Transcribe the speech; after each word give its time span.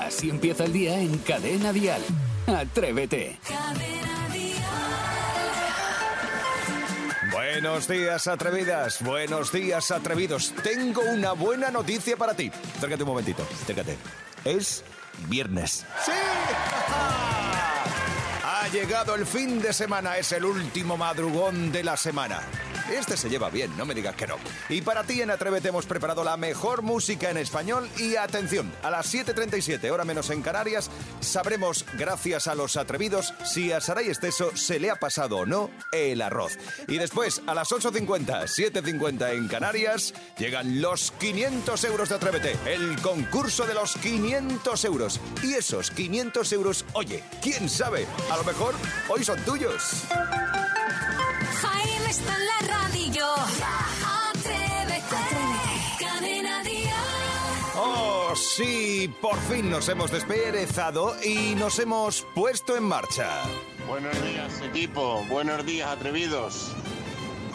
Así 0.00 0.30
empieza 0.30 0.64
el 0.64 0.72
día 0.72 0.98
en 0.98 1.18
Cadena 1.18 1.72
Dial. 1.72 2.02
Atrévete. 2.46 3.38
Buenos 7.32 7.88
días, 7.88 8.26
atrevidas. 8.26 9.02
Buenos 9.02 9.52
días, 9.52 9.90
atrevidos. 9.90 10.54
Tengo 10.62 11.02
una 11.02 11.32
buena 11.32 11.70
noticia 11.70 12.16
para 12.16 12.34
ti. 12.34 12.50
Acércate 12.76 13.02
un 13.02 13.08
momentito. 13.08 13.46
Acércate. 13.62 13.96
Es 14.44 14.84
viernes. 15.28 15.84
¡Sí! 16.04 16.12
Llegado 18.72 19.14
el 19.14 19.24
fin 19.24 19.62
de 19.62 19.72
semana. 19.72 20.18
Es 20.18 20.32
el 20.32 20.44
último 20.44 20.98
madrugón 20.98 21.72
de 21.72 21.82
la 21.82 21.96
semana. 21.96 22.42
Este 22.92 23.18
se 23.18 23.28
lleva 23.28 23.50
bien, 23.50 23.74
no 23.76 23.84
me 23.84 23.94
digas 23.94 24.16
que 24.16 24.26
no. 24.26 24.36
Y 24.70 24.80
para 24.80 25.04
ti 25.04 25.20
en 25.20 25.30
Atrévete 25.30 25.68
hemos 25.68 25.84
preparado 25.84 26.24
la 26.24 26.38
mejor 26.38 26.80
música 26.80 27.30
en 27.30 27.36
español 27.36 27.88
y 27.98 28.16
atención, 28.16 28.72
a 28.82 28.90
las 28.90 29.12
7.37, 29.12 29.90
hora 29.90 30.06
menos 30.06 30.30
en 30.30 30.40
Canarias, 30.40 30.90
sabremos, 31.20 31.84
gracias 31.98 32.46
a 32.46 32.54
los 32.54 32.78
atrevidos, 32.78 33.34
si 33.44 33.72
a 33.72 33.82
Saray 33.82 34.08
Esteso 34.08 34.56
se 34.56 34.80
le 34.80 34.90
ha 34.90 34.96
pasado 34.96 35.38
o 35.38 35.46
no 35.46 35.70
el 35.92 36.22
arroz. 36.22 36.58
Y 36.86 36.96
después, 36.96 37.42
a 37.46 37.52
las 37.52 37.68
8.50, 37.72 38.44
7.50 38.44 39.34
en 39.34 39.48
Canarias, 39.48 40.14
llegan 40.38 40.80
los 40.80 41.10
500 41.10 41.84
euros 41.84 42.08
de 42.08 42.14
Atrévete, 42.14 42.56
el 42.64 42.98
concurso 43.02 43.66
de 43.66 43.74
los 43.74 43.96
500 43.96 44.84
euros. 44.86 45.20
Y 45.42 45.54
esos 45.54 45.90
500 45.90 46.52
euros, 46.54 46.86
oye, 46.94 47.22
¿quién 47.42 47.68
sabe? 47.68 48.06
A 48.30 48.36
lo 48.38 48.44
mejor 48.44 48.57
hoy 49.08 49.24
son 49.24 49.40
tuyos. 49.44 50.04
Jaime 51.62 52.10
está 52.10 52.34
en 52.36 52.46
la 52.46 52.58
radio. 52.76 53.26
Atrévete. 54.30 55.16
Cadena 56.00 56.62
Dial. 56.62 56.94
Oh, 57.76 58.34
sí, 58.34 59.12
por 59.20 59.38
fin 59.42 59.70
nos 59.70 59.88
hemos 59.88 60.10
desperezado 60.10 61.16
y 61.22 61.54
nos 61.54 61.78
hemos 61.78 62.26
puesto 62.34 62.76
en 62.76 62.84
marcha. 62.84 63.28
Buenos 63.86 64.20
días 64.22 64.60
equipo, 64.62 65.24
buenos 65.28 65.64
días 65.64 65.88
atrevidos. 65.88 66.72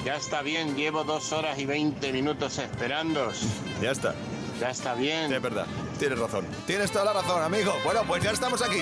Ya 0.06 0.16
está 0.16 0.42
bien, 0.42 0.76
llevo 0.76 1.04
dos 1.04 1.31
horas 1.31 1.59
y 1.59 1.66
veinte 1.66 2.12
minutos 2.12 2.58
esperándos. 2.58 3.42
Ya 3.81 3.92
está. 3.92 4.16
Ya 4.59 4.70
está 4.70 4.94
bien. 4.94 5.34
Es 5.34 5.42
verdad, 5.42 5.66
tienes 6.00 6.20
razón. 6.20 6.46
Tienes 6.68 6.92
toda 6.92 7.06
la 7.06 7.14
razón, 7.14 7.42
amigo. 7.42 7.74
Bueno, 7.84 8.02
pues 8.08 8.24
ya 8.24 8.31
estamos 8.31 8.62
aquí. 8.62 8.81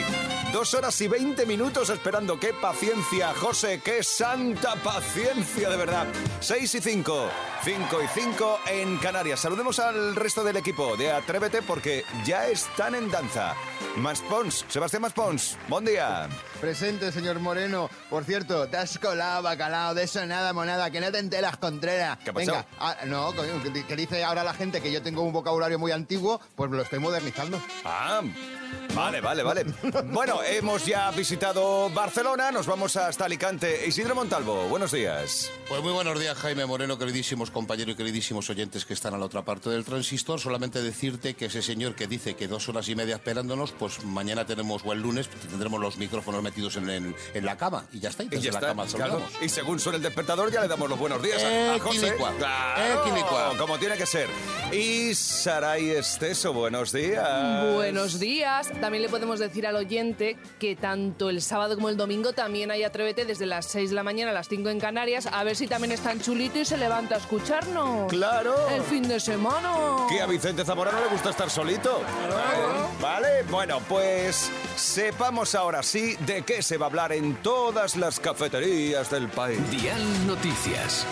Dos 0.53 0.73
horas 0.73 0.99
y 0.99 1.07
veinte 1.07 1.45
minutos 1.45 1.89
esperando. 1.89 2.37
¡Qué 2.37 2.53
paciencia, 2.53 3.33
José! 3.33 3.81
¡Qué 3.83 4.03
santa 4.03 4.75
paciencia, 4.75 5.69
de 5.69 5.77
verdad! 5.77 6.07
Seis 6.41 6.75
y 6.75 6.81
cinco. 6.81 7.29
Cinco 7.63 7.99
y 8.03 8.07
cinco 8.07 8.59
en 8.67 8.97
Canarias. 8.97 9.39
Saludemos 9.39 9.79
al 9.79 10.13
resto 10.13 10.43
del 10.43 10.57
equipo 10.57 10.97
de 10.97 11.11
Atrévete 11.11 11.61
porque 11.61 12.03
ya 12.25 12.47
están 12.47 12.95
en 12.95 13.09
danza. 13.09 13.55
Maspons, 13.95 14.65
Sebastián 14.67 15.03
Maspons, 15.03 15.57
buen 15.69 15.85
día. 15.85 16.27
Presente, 16.59 17.13
señor 17.13 17.39
Moreno. 17.39 17.89
Por 18.09 18.25
cierto, 18.25 18.67
te 18.67 18.75
has 18.77 18.99
colado, 18.99 19.43
bacalao, 19.43 19.93
de 19.93 20.03
eso 20.03 20.25
nada, 20.25 20.51
monada, 20.51 20.91
que 20.91 20.99
no 20.99 21.11
te 21.11 21.19
enteras, 21.19 21.57
Contreras. 21.57 22.17
¿Qué 22.23 22.29
ha 22.29 22.33
pasado? 22.33 22.57
Venga, 22.57 22.67
ah, 22.79 22.97
no, 23.05 23.33
que 23.33 23.95
dice 23.95 24.23
ahora 24.23 24.43
la 24.43 24.53
gente 24.53 24.81
que 24.81 24.91
yo 24.91 25.01
tengo 25.01 25.21
un 25.21 25.31
vocabulario 25.31 25.79
muy 25.79 25.91
antiguo, 25.91 26.41
pues 26.55 26.69
me 26.69 26.77
lo 26.77 26.83
estoy 26.83 26.99
modernizando. 26.99 27.61
Ah, 27.85 28.21
vale, 28.95 29.21
vale, 29.21 29.43
vale. 29.43 29.65
Bueno, 30.05 30.41
hemos 30.43 30.85
ya 30.85 31.09
visitado 31.11 31.89
Barcelona, 31.89 32.51
nos 32.51 32.65
vamos 32.67 32.95
hasta 32.95 33.25
Alicante. 33.25 33.87
Isidro 33.87 34.15
Montalvo, 34.15 34.67
buenos 34.67 34.91
días. 34.91 35.49
Pues 35.67 35.81
muy 35.81 35.91
buenos 35.93 36.19
días, 36.19 36.37
Jaime 36.37 36.65
Moreno, 36.65 36.97
queridísimos 36.97 37.49
compañeros 37.51 37.93
y 37.93 37.97
queridísimos 37.97 38.49
oyentes 38.49 38.85
que 38.85 38.93
están 38.93 39.13
a 39.13 39.17
la 39.17 39.25
otra 39.25 39.43
parte 39.43 39.69
del 39.69 39.85
transistor. 39.85 40.39
Solamente 40.39 40.81
decirte 40.81 41.33
que 41.35 41.45
ese 41.45 41.61
señor 41.61 41.95
que 41.95 42.07
dice 42.07 42.35
que 42.35 42.47
dos 42.47 42.67
horas 42.69 42.87
y 42.89 42.95
media 42.95 43.15
esperándonos, 43.15 43.71
pues 43.71 44.03
mañana 44.03 44.45
tenemos, 44.45 44.81
o 44.85 44.91
el 44.93 45.01
lunes, 45.01 45.29
tendremos 45.49 45.79
los 45.79 45.97
micrófonos 45.97 46.41
metidos 46.43 46.75
en, 46.75 46.89
en- 46.89 47.15
en 47.33 47.45
la 47.45 47.57
cama 47.57 47.85
y 47.93 47.99
ya 47.99 48.09
está. 48.09 48.23
Y 48.23 48.27
Y 48.27 48.29
desde 48.29 48.45
ya 48.45 48.51
la 48.51 48.57
está, 48.59 48.67
cama 48.67 48.85
claro. 48.85 49.21
Y 49.41 49.49
según 49.49 49.79
suena 49.79 49.97
el 49.97 50.03
despertador, 50.03 50.51
ya 50.51 50.61
le 50.61 50.67
damos 50.67 50.89
los 50.89 50.99
buenos 50.99 51.21
días 51.21 51.41
a, 51.43 51.47
a 51.47 51.75
Eh, 51.75 51.79
José. 51.79 52.15
Claro, 52.37 52.81
Eh, 52.81 52.97
quilicua. 53.09 53.53
como 53.57 53.77
tiene 53.79 53.97
que 53.97 54.05
ser. 54.05 54.29
Y 54.71 55.13
Saray 55.15 55.91
Esteso, 55.91 56.53
buenos 56.53 56.91
días. 56.91 57.73
Buenos 57.73 58.19
días. 58.19 58.60
También 58.79 59.03
le 59.03 59.09
podemos 59.09 59.39
decir 59.39 59.65
al 59.65 59.75
oyente 59.75 60.37
que 60.59 60.75
tanto 60.75 61.29
el 61.29 61.41
sábado 61.41 61.75
como 61.75 61.89
el 61.89 61.97
domingo 61.97 62.33
también 62.33 62.71
hay 62.71 62.83
Atrévete 62.83 63.25
desde 63.25 63.45
las 63.45 63.65
6 63.67 63.89
de 63.89 63.95
la 63.95 64.03
mañana 64.03 64.31
a 64.31 64.33
las 64.33 64.47
5 64.47 64.69
en 64.69 64.79
Canarias. 64.79 65.27
A 65.31 65.43
ver 65.43 65.55
si 65.55 65.67
también 65.67 65.91
es 65.91 66.01
tan 66.01 66.19
chulito 66.19 66.59
y 66.59 66.65
se 66.65 66.77
levanta 66.77 67.15
a 67.15 67.17
escucharnos. 67.19 68.09
Claro. 68.09 68.55
El 68.69 68.81
fin 68.83 69.07
de 69.07 69.19
semana. 69.19 69.71
Que 70.09 70.21
a 70.21 70.25
Vicente 70.25 70.65
Zamorano 70.65 70.99
le 70.99 71.07
gusta 71.07 71.29
estar 71.29 71.49
solito. 71.49 72.01
Vale, 73.01 73.43
bueno, 73.49 73.79
pues 73.87 74.51
sepamos 74.75 75.55
ahora 75.55 75.83
sí 75.83 76.15
de 76.25 76.43
qué 76.43 76.61
se 76.61 76.77
va 76.77 76.87
a 76.87 76.89
hablar 76.89 77.13
en 77.13 77.35
todas 77.35 77.95
las 77.95 78.19
cafeterías 78.19 79.09
del 79.09 79.29
país. 79.29 79.59
Dial 79.71 80.27
Noticias. 80.27 81.05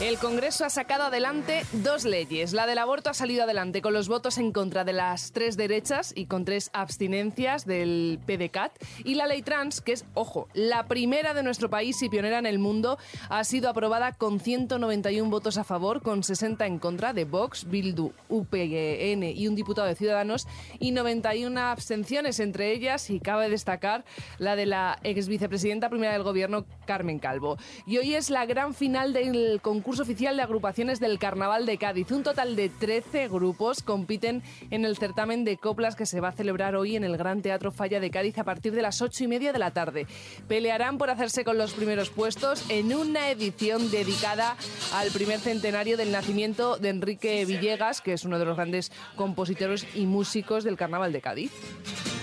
El 0.00 0.16
Congreso 0.18 0.64
ha 0.64 0.70
sacado 0.70 1.02
adelante 1.02 1.64
dos 1.72 2.04
leyes. 2.04 2.52
La 2.52 2.68
del 2.68 2.78
aborto 2.78 3.10
ha 3.10 3.14
salido 3.14 3.42
adelante 3.42 3.82
con 3.82 3.92
los 3.92 4.06
votos 4.06 4.38
en 4.38 4.52
contra 4.52 4.84
de 4.84 4.92
las 4.92 5.32
tres 5.32 5.56
derechas 5.56 6.12
y 6.14 6.26
con 6.26 6.44
tres 6.44 6.70
abstinencias 6.72 7.66
del 7.66 8.20
PDCAT. 8.24 8.78
Y 9.04 9.16
la 9.16 9.26
ley 9.26 9.42
trans, 9.42 9.80
que 9.80 9.94
es, 9.94 10.04
ojo, 10.14 10.46
la 10.54 10.86
primera 10.86 11.34
de 11.34 11.42
nuestro 11.42 11.68
país 11.68 12.00
y 12.00 12.08
pionera 12.08 12.38
en 12.38 12.46
el 12.46 12.60
mundo, 12.60 12.96
ha 13.28 13.42
sido 13.42 13.68
aprobada 13.68 14.12
con 14.12 14.38
191 14.38 15.30
votos 15.30 15.58
a 15.58 15.64
favor, 15.64 16.00
con 16.00 16.22
60 16.22 16.64
en 16.64 16.78
contra 16.78 17.12
de 17.12 17.24
Vox, 17.24 17.68
Bildu, 17.68 18.12
UPN 18.28 19.24
y 19.24 19.48
un 19.48 19.56
diputado 19.56 19.88
de 19.88 19.96
Ciudadanos 19.96 20.46
y 20.78 20.92
91 20.92 21.60
abstenciones, 21.60 22.38
entre 22.38 22.70
ellas, 22.70 23.10
y 23.10 23.18
cabe 23.18 23.50
destacar, 23.50 24.04
la 24.38 24.54
de 24.54 24.66
la 24.66 25.00
ex 25.02 25.26
vicepresidenta 25.26 25.90
primera 25.90 26.12
del 26.12 26.22
gobierno, 26.22 26.66
Carmen 26.86 27.18
Calvo. 27.18 27.58
Y 27.84 27.98
hoy 27.98 28.14
es 28.14 28.30
la 28.30 28.46
gran 28.46 28.74
final 28.74 29.12
del 29.12 29.60
concurso 29.60 29.87
oficial 29.88 30.36
de 30.36 30.42
agrupaciones 30.42 31.00
del 31.00 31.18
Carnaval 31.18 31.64
de 31.64 31.78
Cádiz. 31.78 32.12
Un 32.12 32.22
total 32.22 32.56
de 32.56 32.68
13 32.68 33.28
grupos 33.28 33.82
compiten 33.82 34.42
en 34.70 34.84
el 34.84 34.98
certamen 34.98 35.44
de 35.46 35.56
coplas 35.56 35.96
que 35.96 36.04
se 36.04 36.20
va 36.20 36.28
a 36.28 36.32
celebrar 36.32 36.76
hoy 36.76 36.94
en 36.94 37.04
el 37.04 37.16
Gran 37.16 37.40
Teatro 37.40 37.72
Falla 37.72 37.98
de 37.98 38.10
Cádiz 38.10 38.36
a 38.38 38.44
partir 38.44 38.74
de 38.74 38.82
las 38.82 39.00
8 39.00 39.24
y 39.24 39.28
media 39.28 39.52
de 39.52 39.58
la 39.58 39.70
tarde. 39.70 40.06
Pelearán 40.46 40.98
por 40.98 41.08
hacerse 41.08 41.42
con 41.42 41.56
los 41.56 41.72
primeros 41.72 42.10
puestos 42.10 42.64
en 42.68 42.94
una 42.94 43.30
edición 43.30 43.90
dedicada 43.90 44.56
al 44.92 45.08
primer 45.10 45.40
centenario 45.40 45.96
del 45.96 46.12
nacimiento 46.12 46.76
de 46.76 46.90
Enrique 46.90 47.46
Villegas, 47.46 48.02
que 48.02 48.12
es 48.12 48.24
uno 48.24 48.38
de 48.38 48.44
los 48.44 48.56
grandes 48.56 48.92
compositores 49.16 49.86
y 49.94 50.04
músicos 50.04 50.64
del 50.64 50.76
Carnaval 50.76 51.12
de 51.12 51.22
Cádiz. 51.22 51.52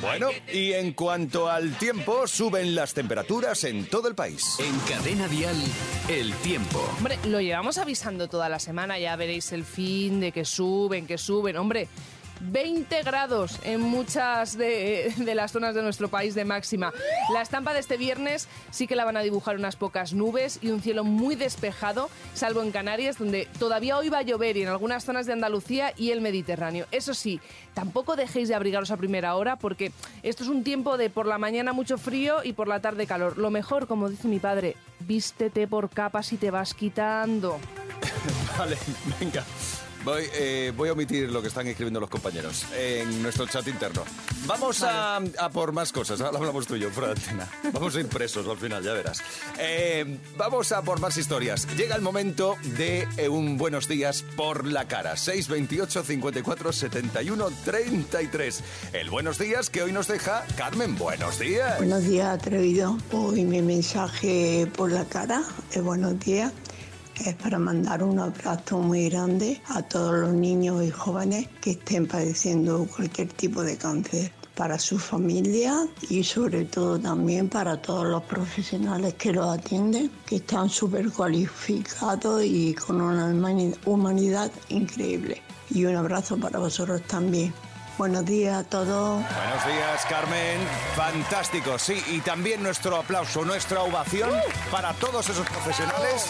Bueno, 0.01 0.29
y 0.53 0.73
en 0.73 0.93
cuanto 0.93 1.49
al 1.49 1.77
tiempo, 1.79 2.27
suben 2.27 2.75
las 2.75 2.93
temperaturas 2.93 3.63
en 3.63 3.85
todo 3.87 4.07
el 4.07 4.13
país. 4.13 4.59
En 4.59 4.77
Cadena 4.81 5.27
Dial, 5.27 5.55
el 6.09 6.31
tiempo. 6.35 6.79
Hombre, 6.97 7.17
lo 7.25 7.39
llevamos 7.55 7.77
avisando 7.77 8.27
toda 8.27 8.49
la 8.49 8.59
semana, 8.59 8.99
ya 8.99 9.15
veréis 9.15 9.53
el 9.53 9.63
fin 9.63 10.19
de 10.19 10.33
que 10.33 10.43
suben, 10.43 11.07
que 11.07 11.17
suben. 11.17 11.55
Hombre, 11.55 11.87
20 12.41 13.03
grados 13.03 13.59
en 13.63 13.81
muchas 13.81 14.57
de, 14.57 15.13
las 15.35 15.51
zonas 15.51 15.75
de 15.75 15.81
nuestro 15.81 16.09
país 16.09 16.35
de 16.35 16.45
máxima. 16.45 16.93
La 17.33 17.41
estampa 17.41 17.73
de 17.73 17.79
este 17.79 17.97
viernes 17.97 18.47
sí 18.71 18.87
que 18.87 18.95
la 18.95 19.05
van 19.05 19.17
a 19.17 19.21
dibujar 19.21 19.55
unas 19.55 19.75
pocas 19.75 20.13
nubes 20.13 20.59
y 20.61 20.69
un 20.69 20.81
cielo 20.81 21.03
muy 21.03 21.35
despejado, 21.35 22.09
salvo 22.33 22.61
en 22.61 22.71
Canarias, 22.71 23.17
donde 23.17 23.47
todavía 23.59 23.97
hoy 23.97 24.09
va 24.09 24.19
a 24.19 24.23
llover 24.23 24.57
y 24.57 24.63
en 24.63 24.69
algunas 24.69 25.05
zonas 25.05 25.25
de 25.25 25.33
Andalucía 25.33 25.93
y 25.95 26.11
el 26.11 26.21
Mediterráneo. 26.21 26.85
Eso 26.91 27.13
sí, 27.13 27.39
tampoco 27.73 28.15
dejéis 28.15 28.49
de 28.49 28.55
abrigaros 28.55 28.91
a 28.91 28.97
primera 28.97 29.35
hora 29.35 29.55
porque 29.57 29.91
esto 30.23 30.43
es 30.43 30.49
un 30.49 30.63
tiempo 30.63 30.97
de 30.97 31.09
por 31.09 31.25
la 31.25 31.37
mañana 31.37 31.73
mucho 31.73 31.97
frío 31.97 32.43
y 32.43 32.53
por 32.53 32.67
la 32.67 32.81
tarde 32.81 33.07
calor. 33.07 33.37
Lo 33.37 33.49
mejor, 33.49 33.87
como 33.87 34.09
dice 34.09 34.27
mi 34.27 34.39
padre, 34.39 34.75
vístete 34.99 35.67
por 35.67 35.89
capas 35.89 36.31
y 36.33 36.37
te 36.37 36.51
vas 36.51 36.73
quitando. 36.73 37.59
Vale, 38.57 38.77
venga. 39.19 39.43
Voy, 40.05 40.23
eh, 40.35 40.71
voy 40.77 40.89
a 40.89 40.93
omitir 40.93 41.31
lo 41.31 41.41
que 41.41 41.47
están 41.47 41.65
escribiendo 41.65 41.99
los 41.99 42.11
compañeros 42.11 42.63
en 42.77 43.23
nuestro 43.23 43.47
chat 43.47 43.67
interno. 43.67 44.03
Vamos 44.45 44.83
a, 44.83 45.15
a 45.15 45.49
por 45.49 45.71
más 45.71 45.91
cosas. 45.91 46.21
Ahora 46.21 46.37
hablamos 46.37 46.67
tú 46.67 46.75
y 46.75 46.81
yo, 46.81 46.91
fuera 46.91 47.15
de 47.15 47.19
antena. 47.19 47.49
Vamos 47.73 47.95
a 47.95 48.01
ir 48.01 48.07
presos 48.07 48.47
al 48.47 48.57
final, 48.57 48.83
ya 48.83 48.93
verás. 48.93 49.23
Eh, 49.57 50.19
vamos 50.37 50.71
a 50.73 50.83
por 50.83 50.99
más 50.99 51.17
historias. 51.17 51.67
Llega 51.75 51.95
el 51.95 52.03
momento 52.03 52.55
de 52.77 53.07
eh, 53.17 53.27
un 53.29 53.57
buenos 53.57 53.87
días 53.87 54.23
por 54.35 54.67
la 54.67 54.87
cara. 54.87 55.17
628 55.17 56.03
54 56.03 56.71
71 56.71 57.47
33. 57.65 58.63
El 58.93 59.09
buenos 59.09 59.39
días 59.39 59.71
que 59.71 59.81
hoy 59.81 59.91
nos 59.91 60.07
deja 60.07 60.45
Carmen. 60.55 60.95
Buenos 60.99 61.39
días. 61.39 61.79
Buenos 61.79 62.03
días, 62.03 62.27
atrevido. 62.27 62.95
Hoy 63.11 63.43
mi 63.43 63.63
mensaje 63.63 64.69
por 64.77 64.91
la 64.91 65.05
cara 65.05 65.43
buenos 65.81 66.19
días 66.19 66.53
es 67.23 67.35
para 67.35 67.57
mandar 67.59 68.03
un 68.03 68.19
abrazo 68.19 68.79
muy 68.79 69.09
grande 69.09 69.61
a 69.69 69.81
todos 69.81 70.13
los 70.15 70.33
niños 70.33 70.83
y 70.83 70.91
jóvenes 70.91 71.47
que 71.61 71.71
estén 71.71 72.07
padeciendo 72.07 72.85
cualquier 72.95 73.29
tipo 73.29 73.63
de 73.63 73.77
cáncer. 73.77 74.31
para 74.55 74.79
su 74.79 74.97
familia 74.97 75.85
y 76.09 76.23
sobre 76.23 76.63
todo 76.63 76.97
también 76.97 77.49
para 77.49 77.75
todos 77.81 78.05
los 78.07 78.23
profesionales 78.23 79.13
que 79.15 79.33
los 79.33 79.45
atienden, 79.53 80.09
que 80.25 80.37
están 80.37 80.69
súper 80.69 81.09
cualificados 81.11 82.41
y 82.45 82.73
con 82.73 83.01
una 83.01 83.25
humani- 83.27 83.75
humanidad 83.85 84.49
increíble. 84.69 85.41
Y 85.69 85.83
un 85.83 85.97
abrazo 85.97 86.37
para 86.37 86.57
vosotros 86.59 87.01
también. 87.01 87.53
Buenos 87.97 88.25
días 88.25 88.55
a 88.57 88.63
todos. 88.63 89.21
Buenos 89.23 89.65
días, 89.65 90.05
Carmen. 90.09 90.57
Fantástico, 90.95 91.77
sí. 91.77 92.01
Y 92.13 92.19
también 92.21 92.63
nuestro 92.63 92.95
aplauso, 92.95 93.43
nuestra 93.43 93.81
ovación 93.83 94.29
para 94.71 94.93
todos 94.93 95.27
esos 95.29 95.45
profesionales 95.49 96.27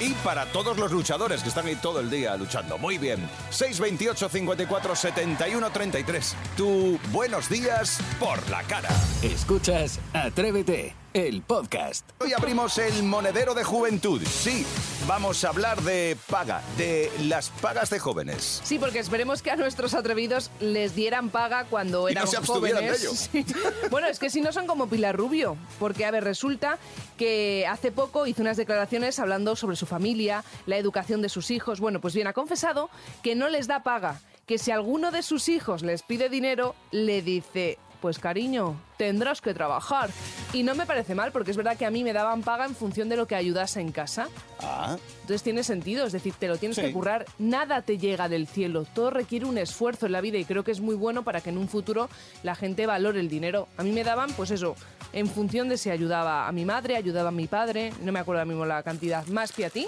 y 0.00 0.12
para 0.24 0.46
todos 0.46 0.76
los 0.78 0.92
luchadores 0.92 1.42
que 1.42 1.48
están 1.48 1.66
ahí 1.66 1.76
todo 1.76 2.00
el 2.00 2.10
día 2.10 2.36
luchando. 2.36 2.78
Muy 2.78 2.98
bien. 2.98 3.28
628 3.50 4.28
54 4.28 4.96
71 4.96 5.70
33. 5.70 6.36
Tu 6.56 6.98
buenos 7.12 7.48
días 7.48 7.98
por 8.18 8.48
la 8.50 8.62
cara. 8.62 8.88
Escuchas 9.22 10.00
Atrévete, 10.12 10.94
el 11.14 11.42
podcast. 11.42 12.10
Hoy 12.20 12.32
abrimos 12.32 12.76
el 12.78 13.04
monedero 13.04 13.54
de 13.54 13.62
juventud. 13.62 14.20
Sí, 14.26 14.66
vamos 15.06 15.44
a 15.44 15.50
hablar 15.50 15.80
de 15.82 16.16
paga, 16.28 16.60
de 16.76 17.08
las 17.22 17.50
pagas 17.50 17.88
de 17.90 18.00
jóvenes. 18.00 18.60
Sí, 18.64 18.80
porque 18.80 18.98
esperemos 18.98 19.40
que 19.40 19.52
a 19.52 19.56
nuestros 19.56 19.94
atrevidos 19.94 20.50
les 20.58 20.96
dieran 20.96 21.30
paga 21.30 21.66
cuando 21.66 22.08
Y 22.10 22.14
no 22.14 22.20
eran 22.20 22.26
se 22.28 22.36
abstuvieran 22.36 22.82
de 22.84 22.90
jóvenes. 22.98 23.30
ello. 23.32 23.44
Sí. 23.46 23.46
Bueno, 23.90 24.08
es 24.08 24.18
que 24.18 24.28
si 24.28 24.40
no 24.40 24.52
son 24.52 24.66
como 24.66 24.88
Pilar 24.88 25.16
Rubio, 25.16 25.56
porque 25.78 26.04
a 26.04 26.10
ver, 26.10 26.24
resulta 26.24 26.78
que 27.16 27.64
hace 27.68 27.92
poco 27.92 28.26
hizo 28.26 28.42
unas 28.42 28.56
declaraciones 28.56 29.20
hablando 29.20 29.54
sobre 29.54 29.76
su 29.76 29.86
familia, 29.86 30.42
la 30.66 30.78
educación 30.78 31.22
de 31.22 31.28
sus 31.28 31.52
hijos. 31.52 31.78
Bueno, 31.78 32.00
pues 32.00 32.14
bien, 32.14 32.26
ha 32.26 32.32
confesado 32.32 32.90
que 33.22 33.36
no 33.36 33.48
les 33.48 33.68
da 33.68 33.84
paga, 33.84 34.20
que 34.46 34.58
si 34.58 34.72
alguno 34.72 35.12
de 35.12 35.22
sus 35.22 35.48
hijos 35.48 35.82
les 35.82 36.02
pide 36.02 36.28
dinero, 36.28 36.74
le 36.90 37.22
dice, 37.22 37.78
pues 38.00 38.18
cariño, 38.18 38.76
tendrás 38.96 39.40
que 39.40 39.54
trabajar. 39.54 40.10
Y 40.52 40.62
no 40.62 40.74
me 40.74 40.86
parece 40.86 41.14
mal, 41.14 41.32
porque 41.32 41.50
es 41.50 41.56
verdad 41.56 41.76
que 41.76 41.86
a 41.86 41.90
mí 41.90 42.04
me 42.04 42.12
daban 42.12 42.42
paga 42.42 42.64
en 42.66 42.74
función 42.74 43.08
de 43.08 43.16
lo 43.16 43.26
que 43.26 43.34
ayudase 43.34 43.80
en 43.80 43.92
casa. 43.92 44.28
Ah, 44.60 44.96
Entonces 45.22 45.42
tiene 45.42 45.62
sentido, 45.64 46.06
es 46.06 46.12
decir, 46.12 46.34
te 46.38 46.48
lo 46.48 46.56
tienes 46.58 46.76
Sí. 46.76 46.82
que 46.82 46.92
currar, 46.92 47.24
nada 47.38 47.82
te 47.82 47.98
llega 47.98 48.28
del 48.28 48.46
cielo, 48.46 48.84
todo 48.94 49.10
requiere 49.10 49.46
un 49.46 49.58
esfuerzo 49.58 50.06
en 50.06 50.12
la 50.12 50.20
vida 50.20 50.38
y 50.38 50.44
creo 50.44 50.64
que 50.64 50.70
es 50.72 50.80
muy 50.80 50.94
bueno 50.94 51.22
para 51.22 51.40
que 51.40 51.50
en 51.50 51.58
un 51.58 51.68
futuro 51.68 52.08
la 52.42 52.54
gente 52.54 52.86
valore 52.86 53.20
el 53.20 53.28
dinero. 53.28 53.68
A 53.76 53.82
mí 53.82 53.92
me 53.92 54.04
daban, 54.04 54.30
pues 54.32 54.50
eso, 54.50 54.76
en 55.12 55.26
función 55.26 55.68
de 55.68 55.78
si 55.78 55.90
ayudaba 55.90 56.46
a 56.48 56.52
mi 56.52 56.64
madre, 56.64 56.96
ayudaba 56.96 57.28
a 57.28 57.32
mi 57.32 57.46
padre, 57.46 57.92
no 58.02 58.12
me 58.12 58.18
acuerdo 58.20 58.40
ahora 58.40 58.48
mismo 58.48 58.66
la 58.66 58.82
cantidad, 58.82 59.26
más 59.26 59.52
que 59.52 59.64
a 59.66 59.70
ti. 59.70 59.86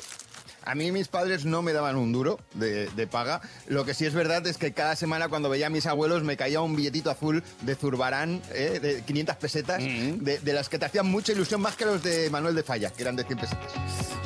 A 0.66 0.74
mí 0.74 0.90
mis 0.90 1.06
padres 1.06 1.44
no 1.44 1.62
me 1.62 1.72
daban 1.72 1.94
un 1.94 2.12
duro 2.12 2.40
de, 2.54 2.88
de 2.90 3.06
paga. 3.06 3.40
Lo 3.68 3.84
que 3.84 3.94
sí 3.94 4.04
es 4.04 4.14
verdad 4.14 4.44
es 4.48 4.58
que 4.58 4.72
cada 4.72 4.96
semana 4.96 5.28
cuando 5.28 5.48
veía 5.48 5.68
a 5.68 5.70
mis 5.70 5.86
abuelos 5.86 6.24
me 6.24 6.36
caía 6.36 6.60
un 6.60 6.74
billetito 6.74 7.08
azul 7.08 7.44
de 7.62 7.76
Zurbarán, 7.76 8.42
¿eh? 8.52 8.80
de 8.82 9.02
500 9.02 9.36
pesetas, 9.36 9.78
de, 9.80 10.40
de 10.42 10.52
las 10.52 10.68
que 10.68 10.80
te 10.80 10.86
hacían 10.86 11.06
mucha 11.06 11.30
ilusión 11.32 11.60
más 11.60 11.76
que 11.76 11.84
los 11.84 12.02
de 12.02 12.28
Manuel 12.30 12.56
de 12.56 12.64
Falla, 12.64 12.90
que 12.90 13.02
eran 13.02 13.14
de 13.14 13.22
100 13.22 13.38
pesetas. 13.38 13.72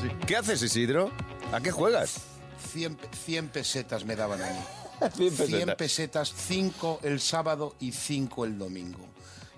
Sí. 0.00 0.08
¿qué 0.26 0.36
haces, 0.36 0.62
Isidro? 0.62 1.10
¿A 1.52 1.60
qué 1.60 1.70
juegas? 1.70 2.16
100, 2.72 2.98
100 3.26 3.48
pesetas 3.48 4.06
me 4.06 4.16
daban 4.16 4.40
a 4.40 4.46
mí. 4.46 5.10
100 5.16 5.46
100 5.46 5.76
pesetas, 5.76 6.32
5 6.48 7.00
el 7.02 7.20
sábado 7.20 7.76
y 7.80 7.92
5 7.92 8.46
el 8.46 8.58
domingo. 8.58 9.09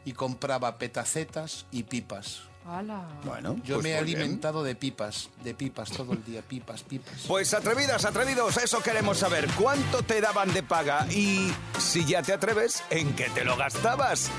Y 0.04 0.12
compraba 0.12 0.78
petacetas 0.78 1.66
y 1.70 1.84
pipas. 1.84 2.42
¡Hala! 2.64 3.02
Bueno, 3.24 3.56
Yo 3.64 3.74
pues 3.76 3.82
me 3.82 3.90
he 3.98 4.02
bien. 4.04 4.20
alimentado 4.20 4.62
de 4.62 4.76
pipas, 4.76 5.30
de 5.42 5.52
pipas 5.52 5.90
todo 5.90 6.12
el 6.12 6.24
día, 6.24 6.42
pipas, 6.42 6.84
pipas. 6.84 7.24
Pues 7.26 7.52
atrevidas, 7.54 8.04
atrevidos, 8.04 8.56
eso 8.56 8.80
queremos 8.80 9.18
saber. 9.18 9.48
¿Cuánto 9.58 10.02
te 10.04 10.20
daban 10.20 10.52
de 10.52 10.62
paga? 10.62 11.04
Y 11.10 11.52
si 11.80 12.04
ya 12.04 12.22
te 12.22 12.32
atreves, 12.32 12.84
¿en 12.90 13.14
qué 13.16 13.28
te 13.30 13.44
lo 13.44 13.56
gastabas? 13.56 14.30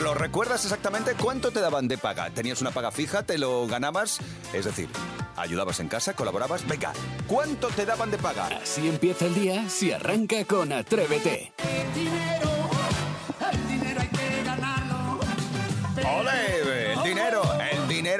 ¿Lo 0.00 0.14
recuerdas 0.14 0.62
exactamente? 0.64 1.14
¿Cuánto 1.14 1.50
te 1.50 1.58
daban 1.60 1.88
de 1.88 1.98
paga? 1.98 2.30
¿Tenías 2.30 2.60
una 2.60 2.70
paga 2.70 2.92
fija? 2.92 3.24
¿Te 3.24 3.36
lo 3.36 3.66
ganabas? 3.66 4.20
Es 4.52 4.64
decir, 4.64 4.88
¿ayudabas 5.36 5.80
en 5.80 5.88
casa? 5.88 6.14
¿Colaborabas? 6.14 6.64
Venga, 6.68 6.92
¿cuánto 7.26 7.66
te 7.68 7.84
daban 7.84 8.12
de 8.12 8.18
paga? 8.18 8.46
Así 8.62 8.88
empieza 8.88 9.26
el 9.26 9.34
día 9.34 9.68
si 9.68 9.90
arranca 9.90 10.44
con 10.44 10.72
Atrévete. 10.72 11.52
¡Ole! 11.58 12.51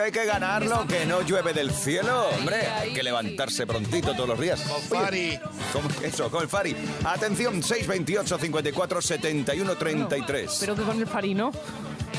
Dinero 0.03 0.05
hay 0.05 0.13
que 0.13 0.25
ganarlo, 0.25 0.87
que 0.87 1.07
no 1.07 1.23
llueve 1.23 1.53
del 1.53 1.71
cielo. 1.71 2.29
Hombre, 2.31 2.67
hay 2.67 2.93
que 2.93 3.03
levantarse 3.03 3.67
prontito 3.67 4.15
todos 4.15 4.29
los 4.31 4.41
días. 4.41 4.61
Con 4.63 4.83
Fari. 4.83 5.39
Con 5.73 5.83
eso, 6.05 6.31
con 6.31 6.43
el 6.43 6.49
Fari. 6.49 6.77
Atención, 7.05 7.63
628 7.63 8.39
54 8.39 9.03
71 9.03 9.77
33. 9.77 10.57
Pero 10.61 10.75
que 10.75 10.83
con 10.83 10.99
el 10.99 11.07
farino. 11.07 11.53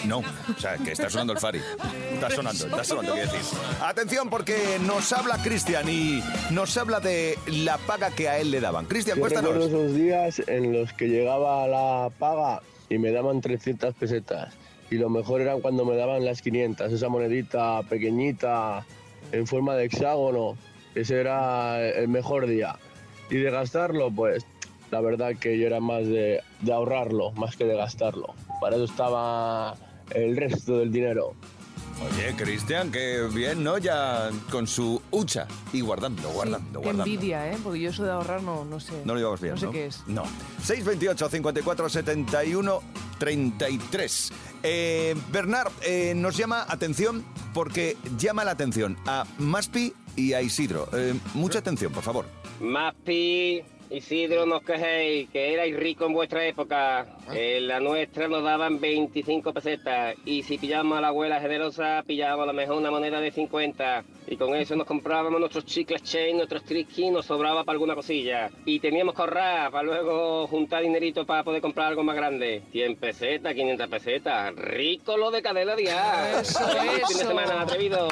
No, 0.06 0.20
o 0.20 0.60
sea, 0.60 0.78
que 0.78 0.92
está 0.92 1.10
sonando 1.10 1.34
el 1.34 1.40
Fari. 1.40 1.62
Está 2.14 2.30
sonando, 2.30 2.66
está 2.66 2.84
sonando, 2.84 3.14
quiero 3.14 3.32
decir. 3.32 3.58
Atención, 3.82 4.30
porque 4.30 4.78
nos 4.82 5.14
habla 5.14 5.38
Cristian 5.42 5.88
y 5.88 6.22
nos 6.50 6.76
habla 6.78 7.00
de 7.00 7.38
la 7.48 7.78
paga 7.78 8.12
que 8.12 8.28
a 8.28 8.38
él 8.40 8.52
le 8.52 8.60
daban. 8.60 8.86
Cristian, 8.86 9.18
Yo 9.18 9.22
cuéntanos. 9.22 9.56
esos 9.56 9.94
días 9.94 10.42
en 10.48 10.74
los 10.74 10.92
que 10.94 11.08
llegaba 11.08 11.68
la 11.68 12.10
paga 12.20 12.62
y 12.90 12.98
me 12.98 13.12
daban 13.12 13.40
300 13.40 13.94
pesetas. 13.96 14.54
Y 14.92 14.96
lo 14.96 15.10
mejor 15.10 15.42
era 15.42 15.56
cuando 15.56 15.86
me 15.86 15.96
daban 15.96 16.24
las 16.26 16.42
500, 16.42 16.92
esa 16.92 17.10
monedita 17.10 17.82
pequeñita 17.84 18.86
en 19.32 19.48
forma 19.48 19.76
de 19.76 19.86
hexágono. 19.86 20.56
Ese 20.96 21.20
era 21.20 21.82
el 21.88 22.08
mejor 22.08 22.46
día. 22.48 22.78
Y 23.30 23.36
de 23.38 23.50
gastarlo, 23.50 24.12
pues 24.12 24.46
la 24.92 25.02
verdad 25.02 25.36
que 25.36 25.58
yo 25.58 25.66
era 25.66 25.80
más 25.80 26.06
de, 26.06 26.42
de 26.62 26.74
ahorrarlo, 26.74 27.32
más 27.32 27.56
que 27.56 27.66
de 27.66 27.76
gastarlo. 27.76 28.36
Para 28.62 28.76
eso 28.76 28.86
estaba 28.86 29.76
el 30.12 30.38
resto 30.38 30.78
del 30.78 30.92
dinero. 30.92 31.34
Oye, 32.02 32.36
Cristian, 32.36 32.92
qué 32.92 33.28
bien, 33.34 33.64
¿no? 33.64 33.78
Ya 33.78 34.30
con 34.52 34.68
su 34.68 35.02
hucha 35.12 35.48
y 35.72 35.82
guardando, 35.82 36.28
guardando, 36.30 36.80
Qué 36.80 36.86
guardando. 36.86 37.06
envidia, 37.06 37.52
¿eh? 37.52 37.58
Porque 37.64 37.80
yo 37.80 37.90
eso 37.92 38.04
de 38.04 38.12
ahorrar 38.12 38.44
no, 38.44 38.66
no 38.66 38.80
sé. 38.80 38.94
No 39.06 39.14
lo 39.14 39.20
llevamos 39.20 39.42
bien, 39.42 39.56
No 39.56 39.62
¿no? 39.62 39.72
sé 39.72 39.78
qué 39.78 39.86
es. 39.88 40.04
No. 40.08 40.24
628 40.62 41.30
54 41.30 41.90
71 41.90 42.82
33. 43.24 44.34
Eh, 44.64 45.16
Bernard 45.32 45.72
eh, 45.86 46.14
nos 46.14 46.36
llama 46.36 46.66
atención 46.68 47.24
porque 47.54 47.96
llama 48.18 48.44
la 48.44 48.52
atención 48.52 48.98
a 49.08 49.24
Maspi 49.38 49.94
y 50.18 50.34
a 50.34 50.42
Isidro. 50.42 50.90
Eh, 50.92 51.14
mucha 51.34 51.60
atención, 51.60 51.94
por 51.94 52.04
favor. 52.04 52.26
Maspi, 52.60 53.62
Isidro, 53.90 54.46
no 54.46 54.58
os 54.58 54.64
quejéis, 54.64 55.30
que 55.30 55.54
erais 55.54 55.74
ricos 55.74 56.08
en 56.08 56.14
vuestra 56.16 56.46
época. 56.46 57.08
En 57.32 57.70
la 57.70 57.80
nuestra 57.80 58.28
nos 58.28 58.44
daban 58.44 58.82
25 58.82 59.54
pesetas. 59.54 60.16
Y 60.26 60.44
si 60.44 60.58
pillábamos 60.58 60.98
a 60.98 61.02
la 61.02 61.08
abuela 61.08 61.40
generosa, 61.40 62.04
pillábamos 62.06 62.44
a 62.44 62.48
lo 62.48 62.54
mejor 62.54 62.76
una 62.76 62.92
moneda 62.92 63.22
de 63.22 63.32
50. 63.32 64.04
Y 64.28 64.38
con 64.38 64.56
eso 64.56 64.76
nos 64.76 64.88
comprábamos 64.88 65.40
nuestros 65.40 65.66
chicles 65.66 66.02
chain, 66.04 66.38
nuestros 66.38 66.64
trisky, 66.64 67.10
nos 67.10 67.26
sobraba 67.26 67.64
para 67.64 67.74
alguna 67.76 67.96
cosilla. 67.96 68.50
Y 68.66 68.80
teníamos 68.80 69.16
que 69.16 69.22
ahorrar 69.22 69.72
para 69.72 69.84
luego 69.84 70.48
juntar 70.48 70.82
dinerito 70.82 71.26
para 71.26 71.44
poder 71.44 71.62
comprar 71.62 71.88
algo 71.88 72.04
más 72.04 72.16
grande. 72.16 72.64
100 72.72 72.96
pesetas, 72.98 73.54
500 73.54 73.88
pesetas. 73.90 74.56
Rico 74.56 75.18
lo 75.18 75.30
de 75.32 75.42
cadena 75.42 75.76
diaria. 75.76 76.40
Eso, 76.42 76.60
Feliz 76.68 76.92
fin 77.08 77.18
de 77.18 77.24
eso. 77.24 77.28
semana, 77.30 77.62
atrevido. 77.62 78.08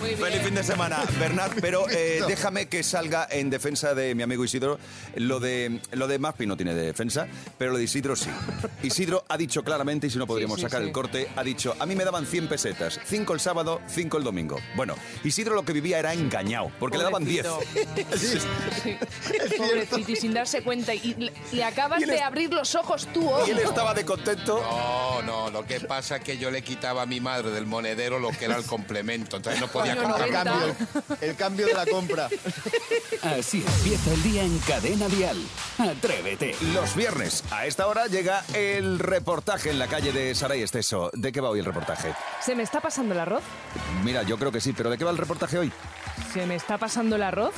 Muy 0.00 0.08
bien. 0.10 0.20
Feliz 0.20 0.42
fin 0.42 0.54
de 0.54 0.62
semana, 0.64 0.98
Bernard, 1.18 1.52
pero 1.60 1.88
eh, 1.90 2.20
déjame 2.26 2.68
que 2.68 2.82
salga 2.82 3.26
en 3.30 3.48
defensa 3.50 3.94
de 3.94 4.14
mi 4.14 4.22
amigo 4.22 4.44
Isidro. 4.44 4.78
Lo 5.16 5.40
de, 5.40 5.80
lo 5.92 6.06
de 6.08 6.18
Maspi 6.18 6.46
no 6.46 6.56
tiene 6.56 6.74
defensa, 6.74 7.26
pero 7.58 7.72
lo 7.72 7.78
de 7.78 7.84
Isidro 7.84 8.14
sí. 8.16 8.28
Isidro 8.82 9.24
ha 9.28 9.36
dicho 9.38 9.62
claramente, 9.62 10.06
y 10.06 10.10
si 10.10 10.18
no 10.18 10.26
podríamos 10.26 10.56
Sí, 10.56 10.62
sí, 10.62 10.66
sacar 10.66 10.82
sí. 10.82 10.86
el 10.88 10.92
corte, 10.92 11.28
ha 11.36 11.42
dicho, 11.42 11.74
a 11.78 11.86
mí 11.86 11.94
me 11.96 12.04
daban 12.04 12.26
100 12.26 12.48
pesetas, 12.48 13.00
5 13.04 13.32
el 13.32 13.40
sábado, 13.40 13.80
5 13.88 14.18
el 14.18 14.24
domingo. 14.24 14.58
Bueno, 14.76 14.94
Isidro 15.24 15.53
lo 15.54 15.64
que 15.64 15.72
vivía 15.72 15.98
era 15.98 16.12
engañado, 16.12 16.70
porque 16.78 16.98
le 16.98 17.04
daban 17.04 17.24
10. 17.24 17.46
Pobrecito. 17.46 17.84
Sí. 18.16 18.38
Sí. 18.82 18.96
Pobrecito, 19.56 20.10
y 20.12 20.16
sin 20.16 20.34
darse 20.34 20.62
cuenta. 20.62 20.94
Y 20.94 21.14
le, 21.14 21.32
le 21.52 21.64
acabas 21.64 22.00
Y 22.02 22.04
de 22.06 22.16
es- 22.16 22.22
abrir 22.22 22.52
los 22.52 22.74
ojos 22.74 23.08
tú 23.12 23.28
hoy. 23.28 23.48
Y 23.48 23.52
él 23.52 23.58
estaba 23.60 23.94
de 23.94 24.04
contento. 24.04 24.60
No, 24.60 25.22
no, 25.22 25.50
lo 25.50 25.64
que 25.66 25.80
pasa 25.80 26.16
es 26.16 26.22
que 26.24 26.38
yo 26.38 26.50
le 26.50 26.62
quitaba 26.62 27.02
a 27.02 27.06
mi 27.06 27.20
madre 27.20 27.50
del 27.50 27.66
monedero 27.66 28.18
lo 28.18 28.30
que 28.30 28.44
era 28.46 28.56
el 28.56 28.64
complemento, 28.64 29.36
entonces 29.36 29.60
no 29.60 29.68
podía 29.68 29.96
comprar 29.96 30.28
El 30.28 30.32
cambio, 30.34 30.76
el 31.20 31.36
cambio 31.36 31.66
de 31.66 31.74
la 31.74 31.86
compra. 31.86 32.28
Así 33.22 33.64
empieza 33.66 34.12
el 34.12 34.22
día 34.22 34.42
en 34.42 34.58
Cadena 34.60 35.08
Dial. 35.08 35.36
Atrévete. 35.78 36.54
Los 36.72 36.94
viernes, 36.94 37.44
a 37.50 37.66
esta 37.66 37.86
hora, 37.86 38.06
llega 38.06 38.44
el 38.54 38.98
reportaje 38.98 39.70
en 39.70 39.78
la 39.78 39.86
calle 39.88 40.12
de 40.12 40.34
Saray 40.34 40.62
Esteso. 40.62 41.10
¿De 41.14 41.32
qué 41.32 41.40
va 41.40 41.50
hoy 41.50 41.58
el 41.60 41.64
reportaje? 41.64 42.14
¿Se 42.40 42.54
me 42.54 42.62
está 42.62 42.80
pasando 42.80 43.14
el 43.14 43.20
arroz? 43.20 43.42
Mira, 44.04 44.22
yo 44.22 44.38
creo 44.38 44.52
que 44.52 44.60
sí, 44.60 44.72
pero 44.72 44.90
¿de 44.90 44.98
qué 44.98 45.04
va 45.04 45.10
el 45.10 45.18
reportaje 45.18 45.43
hoy? 45.52 45.72
¿Se 46.32 46.46
me 46.46 46.54
está 46.54 46.78
pasando 46.78 47.16
el 47.16 47.22
arroz? 47.22 47.54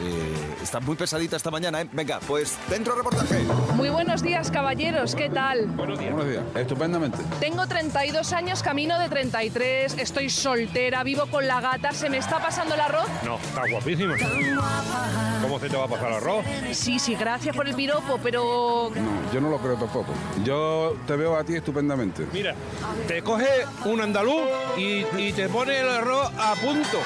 Eh, 0.00 0.54
está 0.62 0.80
muy 0.80 0.96
pesadita 0.96 1.36
esta 1.36 1.50
mañana, 1.50 1.80
¿eh? 1.82 1.88
Venga, 1.92 2.20
pues 2.26 2.56
dentro 2.68 2.94
reportaje. 2.94 3.42
Muy 3.74 3.88
buenos 3.88 4.22
días, 4.22 4.50
caballeros. 4.50 5.14
¿Qué 5.14 5.28
tal? 5.30 5.66
Buenos 5.66 5.98
días. 5.98 6.12
Buenos 6.12 6.30
días. 6.30 6.44
Estupendamente. 6.54 7.18
Tengo 7.40 7.66
32 7.66 8.32
años, 8.32 8.62
camino 8.62 8.98
de 8.98 9.08
33, 9.08 9.98
estoy 9.98 10.30
soltera, 10.30 11.02
vivo 11.02 11.26
con 11.26 11.46
la 11.46 11.60
gata. 11.60 11.92
¿Se 11.92 12.10
me 12.10 12.18
está 12.18 12.38
pasando 12.38 12.74
el 12.74 12.80
arroz? 12.80 13.06
No, 13.24 13.36
está 13.36 13.62
guapísimo. 13.70 14.14
¿Cómo 15.42 15.58
se 15.58 15.68
te 15.68 15.76
va 15.76 15.84
a 15.84 15.88
pasar 15.88 16.08
el 16.08 16.14
arroz? 16.14 16.44
Sí, 16.72 16.98
sí, 16.98 17.14
gracias 17.14 17.56
por 17.56 17.66
el 17.66 17.74
piropo, 17.74 18.18
pero... 18.22 18.90
No, 18.94 19.32
yo 19.32 19.40
no 19.40 19.50
lo 19.50 19.58
creo 19.58 19.76
tampoco. 19.76 20.12
Yo 20.44 20.96
te 21.06 21.16
veo 21.16 21.36
a 21.36 21.44
ti 21.44 21.54
estupendamente. 21.54 22.26
Mira, 22.32 22.54
te 23.08 23.22
coge 23.22 23.48
un 23.84 24.00
andaluz 24.00 24.42
y, 24.76 25.04
y 25.16 25.32
te 25.34 25.48
pone 25.48 25.80
el 25.80 25.88
arroz 25.88 26.30
a 26.38 26.54
punto. 26.54 26.98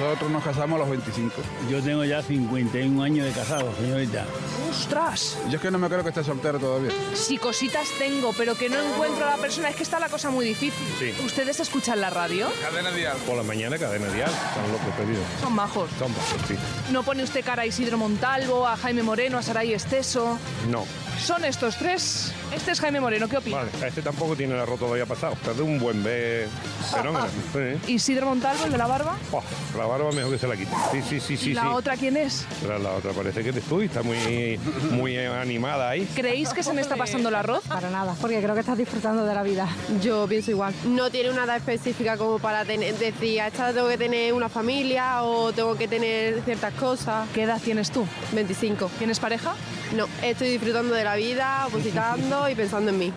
Nosotros 0.00 0.30
nos 0.30 0.42
casamos 0.42 0.76
a 0.76 0.78
los 0.80 0.90
25. 0.90 1.32
Yo 1.70 1.80
tengo 1.82 2.04
ya 2.04 2.22
51 2.22 2.95
años 3.02 3.26
de 3.26 3.32
casado, 3.32 3.72
señorita. 3.76 4.24
¡Ostras! 4.70 5.38
Yo 5.48 5.56
es 5.56 5.62
que 5.62 5.70
no 5.70 5.78
me 5.78 5.88
creo 5.88 6.02
que 6.02 6.10
estés 6.10 6.26
soltero 6.26 6.58
todavía. 6.58 6.90
Sí, 7.14 7.38
cositas 7.38 7.88
tengo, 7.98 8.32
pero 8.36 8.54
que 8.54 8.68
no 8.68 8.80
encuentro 8.80 9.24
a 9.26 9.30
la 9.30 9.36
persona. 9.36 9.68
Es 9.68 9.76
que 9.76 9.82
está 9.82 9.98
la 9.98 10.08
cosa 10.08 10.30
muy 10.30 10.46
difícil. 10.46 10.86
Sí. 10.98 11.14
¿Ustedes 11.24 11.60
escuchan 11.60 12.00
la 12.00 12.10
radio? 12.10 12.48
Cadena 12.60 12.90
dial. 12.90 13.16
Por 13.26 13.36
la 13.36 13.42
mañana, 13.42 13.78
cadena 13.78 14.08
dial. 14.08 14.30
Son 14.54 14.72
locos 14.72 14.94
pedidos. 14.96 15.24
Son 15.40 15.52
majos. 15.52 15.90
Son 15.98 16.12
bajos, 16.12 16.48
sí. 16.48 16.54
¿No 16.92 17.02
pone 17.02 17.22
usted 17.22 17.44
cara 17.44 17.62
a 17.62 17.66
Isidro 17.66 17.98
Montalvo, 17.98 18.66
a 18.66 18.76
Jaime 18.76 19.02
Moreno, 19.02 19.38
a 19.38 19.42
Saray 19.42 19.72
Esteso? 19.72 20.38
No. 20.70 20.84
Son 21.18 21.44
estos 21.44 21.76
tres. 21.78 22.32
Este 22.54 22.72
es 22.72 22.80
Jaime 22.80 23.00
Moreno, 23.00 23.28
¿qué 23.28 23.38
opina? 23.38 23.56
Vale, 23.56 23.70
este 23.86 24.02
tampoco 24.02 24.36
tiene 24.36 24.54
el 24.54 24.60
arroz 24.60 24.78
todavía 24.78 25.06
pasado. 25.06 25.32
Está 25.32 25.54
de 25.54 25.62
un 25.62 25.78
buen 25.78 26.02
B 26.02 26.46
fenómeno. 26.94 27.26
Sí. 27.52 27.92
¿Isidro 27.92 28.26
Montalvo, 28.26 28.66
el 28.66 28.72
de 28.72 28.78
la 28.78 28.86
barba? 28.86 29.16
Oh, 29.32 29.42
la 29.76 29.86
barba 29.86 30.12
mejor 30.12 30.32
que 30.32 30.38
se 30.38 30.46
la 30.46 30.56
quite. 30.56 30.70
Sí, 30.92 31.02
sí, 31.08 31.20
sí, 31.20 31.36
sí. 31.36 31.50
¿Y 31.50 31.54
la 31.54 31.62
sí. 31.62 31.68
otra 31.68 31.96
quién 31.96 32.16
es? 32.16 32.46
La, 32.68 32.78
la 32.86 32.94
otra 32.94 33.12
parece 33.12 33.42
que 33.42 33.48
eres 33.50 33.64
tú 33.64 33.82
y 33.82 33.86
está 33.86 34.02
muy, 34.02 34.58
muy 34.92 35.16
animada 35.16 35.90
ahí. 35.90 36.06
¿Creéis 36.14 36.50
que 36.50 36.62
se 36.62 36.72
me 36.72 36.80
está 36.80 36.96
pasando 36.96 37.28
el 37.28 37.34
arroz? 37.34 37.64
Para 37.66 37.90
nada, 37.90 38.14
porque 38.20 38.40
creo 38.40 38.54
que 38.54 38.60
estás 38.60 38.78
disfrutando 38.78 39.24
de 39.24 39.34
la 39.34 39.42
vida. 39.42 39.68
Yo 40.02 40.26
pienso 40.28 40.50
igual. 40.50 40.74
No 40.86 41.10
tiene 41.10 41.30
una 41.30 41.44
edad 41.44 41.56
específica 41.56 42.16
como 42.16 42.38
para 42.38 42.64
tener, 42.64 42.94
decir, 42.94 43.40
a 43.40 43.48
esta 43.48 43.72
tengo 43.72 43.88
que 43.88 43.98
tener 43.98 44.32
una 44.32 44.48
familia 44.48 45.22
o 45.24 45.52
tengo 45.52 45.76
que 45.76 45.88
tener 45.88 46.42
ciertas 46.42 46.74
cosas. 46.74 47.28
¿Qué 47.34 47.42
edad 47.42 47.60
tienes 47.62 47.90
tú? 47.90 48.06
25. 48.32 48.90
¿Tienes 48.98 49.18
pareja? 49.18 49.54
No, 49.96 50.06
estoy 50.22 50.50
disfrutando 50.50 50.94
de 50.94 51.04
la 51.04 51.16
vida, 51.16 51.66
opositando 51.68 52.48
y 52.48 52.54
pensando 52.54 52.90
en 52.90 52.98
mí. 52.98 53.12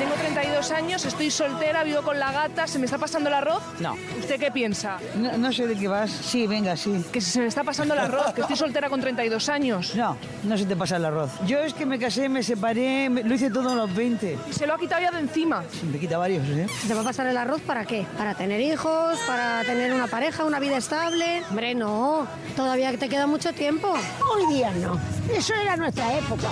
Tengo 0.00 0.14
32 0.14 0.70
años, 0.70 1.04
estoy 1.04 1.30
soltera, 1.30 1.84
vivo 1.84 2.00
con 2.00 2.18
la 2.18 2.32
gata, 2.32 2.66
¿se 2.66 2.78
me 2.78 2.86
está 2.86 2.96
pasando 2.96 3.28
el 3.28 3.34
arroz? 3.34 3.62
No. 3.80 3.94
¿Usted 4.18 4.40
qué 4.40 4.50
piensa? 4.50 4.96
no. 5.16 5.36
no 5.36 5.52
sé 5.52 5.66
de 5.66 5.76
qué 5.76 5.88
vas. 5.88 6.10
Sí, 6.10 6.46
venga, 6.46 6.74
sí. 6.74 7.04
Que 7.12 7.20
se 7.20 7.40
me 7.40 7.46
está 7.46 7.62
pasando 7.64 7.92
el 7.92 8.00
arroz, 8.00 8.32
que 8.32 8.40
estoy 8.40 8.56
soltera 8.56 8.88
con 8.88 9.02
32 9.02 9.48
años. 9.50 9.94
No, 9.94 10.16
no 10.44 10.56
se 10.56 10.64
te 10.64 10.74
pasa 10.74 10.96
el 10.96 11.04
arroz. 11.04 11.30
Yo 11.46 11.58
es 11.58 11.74
que 11.74 11.84
me 11.84 11.98
casé, 11.98 12.30
me 12.30 12.42
separé, 12.42 13.10
me- 13.10 13.22
lo 13.24 13.34
hice 13.34 13.50
todo 13.50 13.70
a 13.70 13.74
los 13.74 13.94
20. 13.94 14.38
Y 14.48 14.52
se 14.54 14.66
lo 14.66 14.72
ha 14.74 14.78
quitado 14.78 15.02
ya 15.02 15.10
de 15.10 15.18
encima. 15.20 15.62
Me 15.92 15.98
quita 15.98 16.16
varios, 16.16 16.48
¿eh? 16.48 16.66
¿Te 16.88 16.94
va 16.94 17.02
a 17.02 17.04
pasar 17.04 17.26
el 17.26 17.36
arroz 17.36 17.60
para 17.60 17.84
qué? 17.84 18.06
¿Para 18.16 18.34
tener 18.34 18.58
hijos? 18.62 19.18
¿Para 19.26 19.62
tener 19.64 19.92
una 19.92 20.06
pareja, 20.06 20.44
una 20.44 20.58
vida 20.60 20.78
estable? 20.78 21.42
Hombre, 21.50 21.74
no. 21.74 22.26
Todavía 22.56 22.96
te 22.96 23.08
queda 23.10 23.26
mucho 23.26 23.52
tiempo. 23.52 23.92
Hoy 24.34 24.54
día 24.54 24.70
no. 24.72 24.98
Eso 25.30 25.52
era 25.54 25.76
nuestra 25.76 26.16
época. 26.16 26.48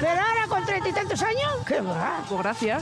Pero 0.00 0.12
ahora 0.20 0.46
con 0.48 0.64
treinta 0.64 0.88
y 0.88 0.92
tantos 0.92 1.22
años, 1.22 1.52
¿qué 1.66 1.80
va? 1.80 2.20
Pues 2.28 2.40
gracias. 2.40 2.77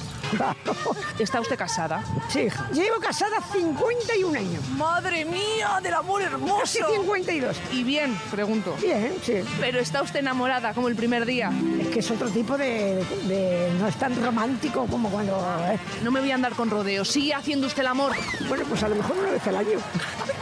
¿Está 1.18 1.40
usted 1.40 1.56
casada? 1.58 2.02
Sí, 2.28 2.40
hija. 2.40 2.68
Llevo 2.72 2.98
casada 3.00 3.36
51 3.52 4.38
años. 4.38 4.68
¡Madre 4.76 5.24
mía, 5.24 5.78
del 5.82 5.94
amor 5.94 6.22
hermoso! 6.22 6.60
Casi 6.60 6.78
52. 6.96 7.56
¿Y 7.72 7.84
bien? 7.84 8.18
Pregunto. 8.30 8.76
Bien, 8.80 9.14
sí. 9.24 9.42
¿Pero 9.60 9.80
está 9.80 10.02
usted 10.02 10.20
enamorada 10.20 10.74
como 10.74 10.88
el 10.88 10.96
primer 10.96 11.24
día? 11.26 11.50
Es 11.80 11.88
que 11.88 11.98
es 12.00 12.10
otro 12.10 12.28
tipo 12.30 12.56
de... 12.58 13.04
de- 13.24 13.72
no 13.78 13.86
es 13.88 13.96
tan 13.96 14.20
romántico 14.22 14.86
como 14.86 15.08
cuando... 15.10 15.36
¿eh? 15.70 15.78
No 16.02 16.10
me 16.10 16.20
voy 16.20 16.30
a 16.30 16.34
andar 16.34 16.52
con 16.54 16.70
rodeos. 16.70 17.08
¿Sigue 17.08 17.34
haciendo 17.34 17.66
usted 17.66 17.80
el 17.82 17.88
amor? 17.88 18.12
Bueno, 18.48 18.64
pues 18.68 18.82
a 18.82 18.88
lo 18.88 18.96
mejor 18.96 19.16
una 19.18 19.30
vez 19.30 19.46
al 19.46 19.56
año. 19.56 19.78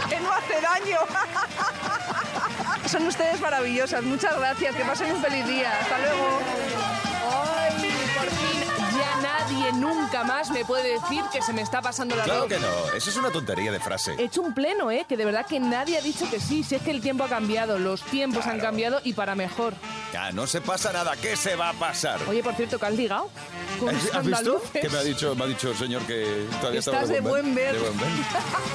¡Que 0.08 0.20
no 0.20 0.30
hace 0.32 0.60
daño! 0.60 0.98
Son 2.86 3.06
ustedes 3.06 3.40
maravillosas. 3.40 4.02
Muchas 4.04 4.36
gracias. 4.38 4.74
Que 4.76 4.84
pasen 4.84 5.12
un 5.14 5.22
feliz 5.22 5.46
día. 5.46 5.72
Hasta 5.80 5.98
luego. 5.98 6.93
Nadie 9.54 9.72
nunca 9.72 10.24
más 10.24 10.50
me 10.50 10.64
puede 10.64 11.00
decir 11.00 11.22
que 11.32 11.42
se 11.42 11.52
me 11.52 11.62
está 11.62 11.80
pasando 11.80 12.16
la 12.16 12.24
Claro 12.24 12.46
que 12.46 12.58
no, 12.58 12.92
eso 12.94 13.10
es 13.10 13.16
una 13.16 13.30
tontería 13.30 13.70
de 13.72 13.80
frase. 13.80 14.14
He 14.18 14.24
hecho 14.24 14.42
un 14.42 14.54
pleno, 14.54 14.90
¿eh? 14.90 15.06
Que 15.08 15.16
de 15.16 15.24
verdad 15.24 15.46
que 15.46 15.60
nadie 15.60 15.98
ha 15.98 16.00
dicho 16.00 16.28
que 16.30 16.40
sí. 16.40 16.62
Si 16.62 16.74
es 16.74 16.82
que 16.82 16.90
el 16.90 17.00
tiempo 17.00 17.24
ha 17.24 17.28
cambiado, 17.28 17.78
los 17.78 18.02
tiempos 18.02 18.46
han 18.46 18.58
cambiado 18.58 19.00
y 19.04 19.12
para 19.12 19.34
mejor. 19.34 19.74
Ya, 20.12 20.32
no 20.32 20.46
se 20.46 20.60
pasa 20.60 20.92
nada, 20.92 21.16
¿qué 21.16 21.36
se 21.36 21.56
va 21.56 21.70
a 21.70 21.72
pasar? 21.74 22.20
Oye, 22.28 22.42
por 22.42 22.54
cierto, 22.54 22.78
¿que 22.78 22.86
has 22.86 22.94
ligado? 22.94 23.30
Con 23.78 23.88
¿Has, 23.88 24.04
los 24.04 24.14
has 24.14 24.26
visto? 24.26 24.38
andaluces. 24.38 24.82
Que 24.82 24.88
me 24.88 24.98
ha 24.98 25.02
dicho, 25.02 25.34
me 25.34 25.44
ha 25.44 25.46
dicho 25.46 25.70
el 25.70 25.76
señor 25.76 26.02
que 26.02 26.46
todavía 26.60 26.80
Estás 26.80 26.94
estaba 26.94 27.12
de 27.12 27.20
buen 27.20 27.54
ver. 27.54 27.74
De 27.74 27.80
buen 27.80 27.98
ver. 27.98 28.08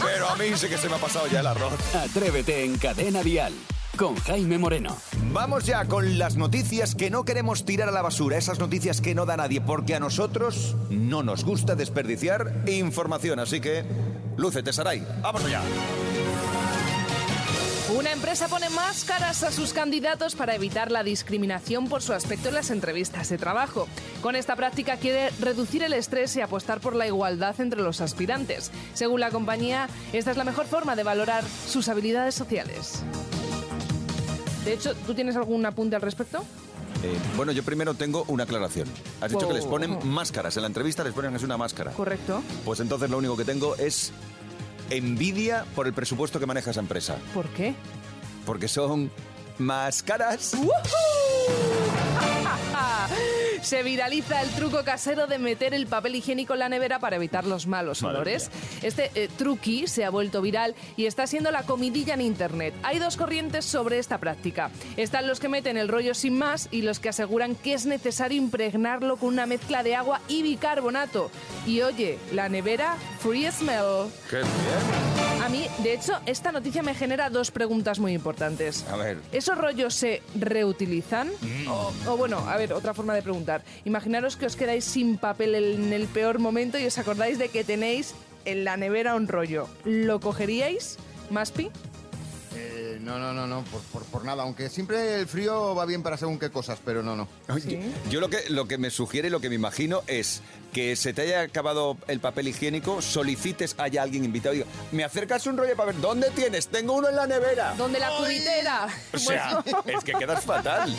Pero 0.03 0.29
a 0.29 0.35
mí 0.35 0.45
sí 0.55 0.67
que 0.67 0.77
se 0.77 0.89
me 0.89 0.95
ha 0.95 0.99
pasado 0.99 1.27
ya 1.27 1.39
el 1.39 1.47
arroz. 1.47 1.73
Atrévete 1.95 2.63
en 2.63 2.77
Cadena 2.77 3.21
Dial 3.23 3.53
con 3.99 4.15
Jaime 4.15 4.57
Moreno. 4.57 4.95
Vamos 5.33 5.65
ya 5.65 5.83
con 5.83 6.17
las 6.17 6.37
noticias 6.37 6.95
que 6.95 7.09
no 7.09 7.25
queremos 7.25 7.65
tirar 7.65 7.89
a 7.89 7.91
la 7.91 8.01
basura, 8.01 8.37
esas 8.37 8.57
noticias 8.57 9.01
que 9.01 9.13
no 9.13 9.25
da 9.25 9.35
nadie, 9.35 9.59
porque 9.59 9.93
a 9.93 9.99
nosotros 9.99 10.77
no 10.89 11.21
nos 11.21 11.43
gusta 11.43 11.75
desperdiciar 11.75 12.63
información. 12.67 13.39
Así 13.39 13.59
que, 13.59 13.83
lúcete, 14.37 14.71
Saray. 14.71 15.05
¡Vamos 15.21 15.43
allá! 15.43 15.61
Una 17.93 18.13
empresa 18.13 18.47
pone 18.47 18.69
máscaras 18.69 19.43
a 19.43 19.51
sus 19.51 19.73
candidatos 19.73 20.35
para 20.35 20.55
evitar 20.55 20.91
la 20.91 21.03
discriminación 21.03 21.89
por 21.89 22.01
su 22.01 22.13
aspecto 22.13 22.47
en 22.47 22.55
las 22.55 22.71
entrevistas 22.71 23.27
de 23.27 23.37
trabajo. 23.37 23.89
Con 24.21 24.37
esta 24.37 24.55
práctica 24.55 24.95
quiere 24.95 25.31
reducir 25.41 25.83
el 25.83 25.91
estrés 25.91 26.37
y 26.37 26.41
apostar 26.41 26.79
por 26.79 26.95
la 26.95 27.07
igualdad 27.07 27.59
entre 27.59 27.81
los 27.81 27.99
aspirantes. 27.99 28.71
Según 28.93 29.19
la 29.19 29.31
compañía, 29.31 29.89
esta 30.13 30.31
es 30.31 30.37
la 30.37 30.45
mejor 30.45 30.67
forma 30.67 30.95
de 30.95 31.03
valorar 31.03 31.43
sus 31.67 31.89
habilidades 31.89 32.35
sociales. 32.35 33.03
De 34.65 34.73
hecho, 34.73 34.93
¿tú 35.05 35.13
tienes 35.13 35.35
algún 35.35 35.65
apunte 35.65 35.95
al 35.95 36.01
respecto? 36.01 36.43
Eh, 37.03 37.17
bueno, 37.37 37.51
yo 37.53 37.63
primero 37.63 37.93
tengo 37.93 38.25
una 38.27 38.43
aclaración. 38.43 38.87
Has 39.21 39.31
dicho 39.31 39.47
que 39.47 39.53
les 39.53 39.65
ponen 39.65 39.93
Oh. 39.93 40.01
máscaras. 40.05 40.55
En 40.57 40.63
la 40.63 40.67
entrevista 40.67 41.03
les 41.03 41.13
ponen 41.13 41.33
así 41.35 41.45
una 41.45 41.57
máscara. 41.57 41.91
Correcto. 41.91 42.41
Pues 42.65 42.79
entonces 42.81 43.09
lo 43.09 43.17
único 43.17 43.37
que 43.37 43.45
tengo 43.45 43.75
es 43.77 44.11
envidia 44.89 45.65
por 45.75 45.87
el 45.87 45.93
presupuesto 45.93 46.39
que 46.39 46.45
maneja 46.45 46.71
esa 46.71 46.79
empresa. 46.81 47.15
¿Por 47.33 47.47
qué? 47.49 47.73
Porque 48.45 48.67
son 48.67 49.11
máscaras. 49.59 50.53
Se 53.61 53.83
viraliza 53.83 54.41
el 54.41 54.49
truco 54.51 54.83
casero 54.83 55.27
de 55.27 55.37
meter 55.37 55.73
el 55.73 55.85
papel 55.85 56.15
higiénico 56.15 56.53
en 56.53 56.59
la 56.59 56.69
nevera 56.69 56.99
para 56.99 57.17
evitar 57.17 57.45
los 57.45 57.67
malos 57.67 58.01
Madre 58.01 58.17
olores. 58.17 58.49
Este 58.81 59.11
eh, 59.15 59.29
truqui 59.37 59.87
se 59.87 60.05
ha 60.05 60.09
vuelto 60.09 60.41
viral 60.41 60.75
y 60.97 61.05
está 61.05 61.27
siendo 61.27 61.51
la 61.51 61.63
comidilla 61.63 62.13
en 62.13 62.21
internet. 62.21 62.73
Hay 62.83 62.99
dos 62.99 63.17
corrientes 63.17 63.65
sobre 63.65 63.99
esta 63.99 64.17
práctica. 64.17 64.71
Están 64.97 65.27
los 65.27 65.39
que 65.39 65.49
meten 65.49 65.77
el 65.77 65.87
rollo 65.87 66.13
sin 66.13 66.37
más 66.37 66.67
y 66.71 66.81
los 66.81 66.99
que 66.99 67.09
aseguran 67.09 67.55
que 67.55 67.73
es 67.73 67.85
necesario 67.85 68.37
impregnarlo 68.37 69.17
con 69.17 69.29
una 69.29 69.45
mezcla 69.45 69.83
de 69.83 69.95
agua 69.95 70.21
y 70.27 70.41
bicarbonato. 70.41 71.29
Y 71.65 71.81
oye, 71.81 72.17
la 72.33 72.49
nevera 72.49 72.95
free 73.19 73.51
smell. 73.51 74.09
¡Qué 74.29 74.37
bien! 74.37 75.19
A 75.43 75.49
mí, 75.49 75.65
de 75.79 75.93
hecho, 75.93 76.19
esta 76.25 76.51
noticia 76.51 76.83
me 76.83 76.93
genera 76.93 77.29
dos 77.29 77.49
preguntas 77.49 77.97
muy 77.97 78.13
importantes. 78.13 78.85
A 78.91 78.97
ver. 78.97 79.17
¿Esos 79.31 79.57
rollos 79.57 79.95
se 79.95 80.21
reutilizan? 80.35 81.29
Mm. 81.41 81.67
O, 81.67 81.93
o 82.07 82.17
bueno, 82.17 82.37
a 82.39 82.55
ver, 82.57 82.73
otra 82.73 82.93
forma 82.93 83.15
de 83.15 83.21
preguntar. 83.21 83.48
Imaginaros 83.85 84.37
que 84.37 84.45
os 84.45 84.55
quedáis 84.55 84.85
sin 84.85 85.17
papel 85.17 85.55
en 85.55 85.93
el 85.93 86.07
peor 86.07 86.39
momento 86.39 86.77
y 86.77 86.85
os 86.85 86.97
acordáis 86.97 87.37
de 87.37 87.49
que 87.49 87.63
tenéis 87.63 88.13
en 88.45 88.63
la 88.63 88.77
nevera 88.77 89.15
un 89.15 89.27
rollo. 89.27 89.67
¿Lo 89.85 90.19
cogeríais, 90.19 90.97
Maspi? 91.29 91.69
No, 92.99 93.17
no, 93.17 93.33
no, 93.33 93.47
no, 93.47 93.63
por, 93.63 93.81
por- 93.83 94.03
por 94.05 94.25
nada. 94.25 94.43
Aunque 94.43 94.69
siempre 94.69 95.15
el 95.15 95.27
frío 95.27 95.73
va 95.73 95.85
bien 95.85 96.03
para 96.03 96.17
según 96.17 96.37
qué 96.37 96.49
cosas, 96.49 96.79
pero 96.83 97.01
no, 97.01 97.15
no. 97.15 97.27
Yo 98.09 98.19
lo 98.19 98.29
que, 98.29 98.49
lo 98.49 98.67
que 98.67 98.77
me 98.77 98.89
sugiere, 98.89 99.29
lo 99.29 99.39
que 99.39 99.47
me 99.49 99.55
imagino 99.55 100.01
es 100.07 100.41
que 100.73 100.95
se 100.95 101.13
te 101.13 101.21
haya 101.23 101.41
acabado 101.41 101.97
el 102.07 102.19
papel 102.19 102.49
higiénico, 102.49 103.01
solicites 103.01 103.73
haya 103.79 104.03
alguien 104.03 104.25
invitado 104.25 104.53
y 104.53 104.59
diga, 104.59 104.69
me 104.91 105.03
acercas 105.03 105.47
un 105.47 105.57
rollo 105.57 105.69
de 105.69 105.75
papel, 105.75 105.99
¿dónde 106.01 106.29
tienes? 106.31 106.67
Tengo 106.67 106.93
uno 106.93 107.09
en 107.09 107.15
la 107.15 107.25
nevera. 107.25 107.73
¿Dónde 107.77 107.99
la 107.99 108.09
cubitera? 108.17 108.87
O 109.13 109.17
sea, 109.17 109.61
Bueno. 109.63 109.83
es 109.97 110.03
que 110.03 110.13
quedas 110.13 110.43
fatal. 110.45 110.95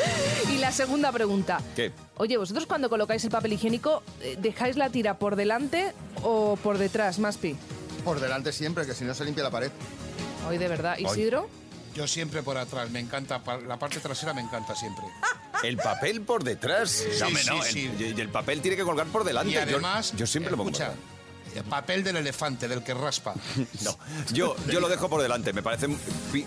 y 0.51 0.57
la 0.59 0.73
segunda 0.73 1.13
pregunta. 1.13 1.61
¿Qué? 1.77 1.93
Oye, 2.17 2.37
vosotros 2.39 2.67
cuando 2.67 2.89
colocáis 2.89 3.23
el 3.25 3.31
papel 3.31 3.53
higiénico, 3.53 4.03
eh, 4.23 4.37
¿dejáis 4.41 4.77
la 4.77 4.89
tira 4.91 5.19
por 5.19 5.37
delante 5.37 5.93
o 6.23 6.57
por 6.57 6.79
detrás, 6.79 7.19
Maspi? 7.19 7.57
Por 8.05 8.21
delante 8.21 8.53
siempre, 8.53 8.87
que 8.87 8.95
si 8.95 9.05
no 9.05 9.13
se 9.15 9.25
limpia 9.25 9.45
la 9.45 9.51
pared. 9.51 9.71
Hoy 10.49 10.57
de 10.59 10.67
verdad. 10.69 10.97
¿Isidro? 10.99 11.49
Yo 11.95 12.07
siempre 12.07 12.43
por 12.43 12.57
atrás, 12.57 12.91
me 12.91 13.01
encanta, 13.01 13.41
la 13.67 13.79
parte 13.79 13.99
trasera 14.01 14.33
me 14.33 14.41
encanta 14.43 14.75
siempre. 14.75 15.05
El 15.63 15.77
papel 15.77 16.23
por 16.23 16.45
detrás. 16.45 16.91
Sí, 16.91 17.09
no, 17.21 17.29
sí, 17.39 17.47
no, 17.51 17.63
sí. 17.63 17.91
el- 17.99 18.19
y 18.19 18.21
el 18.21 18.29
papel 18.29 18.61
tiene 18.61 18.77
que 18.77 18.85
colgar 18.85 19.07
por 19.09 19.25
delante. 19.25 19.53
Y 19.53 19.57
además, 19.57 20.13
yo, 20.17 20.27
siempre 20.27 20.51
lo 20.53 20.57
pongo. 20.57 20.71
escucha, 20.71 20.95
delante. 21.53 21.69
papel 21.69 22.05
del 22.05 22.17
elefante, 22.17 22.69
del 22.69 22.83
que 22.85 22.95
raspa. 22.95 23.35
No, 23.83 23.99
yo, 24.33 24.55
yo 24.69 24.79
lo 24.81 24.89
dejo 24.89 25.09
por 25.11 25.21
delante. 25.21 25.53
Me 25.53 25.63
parece, 25.63 25.89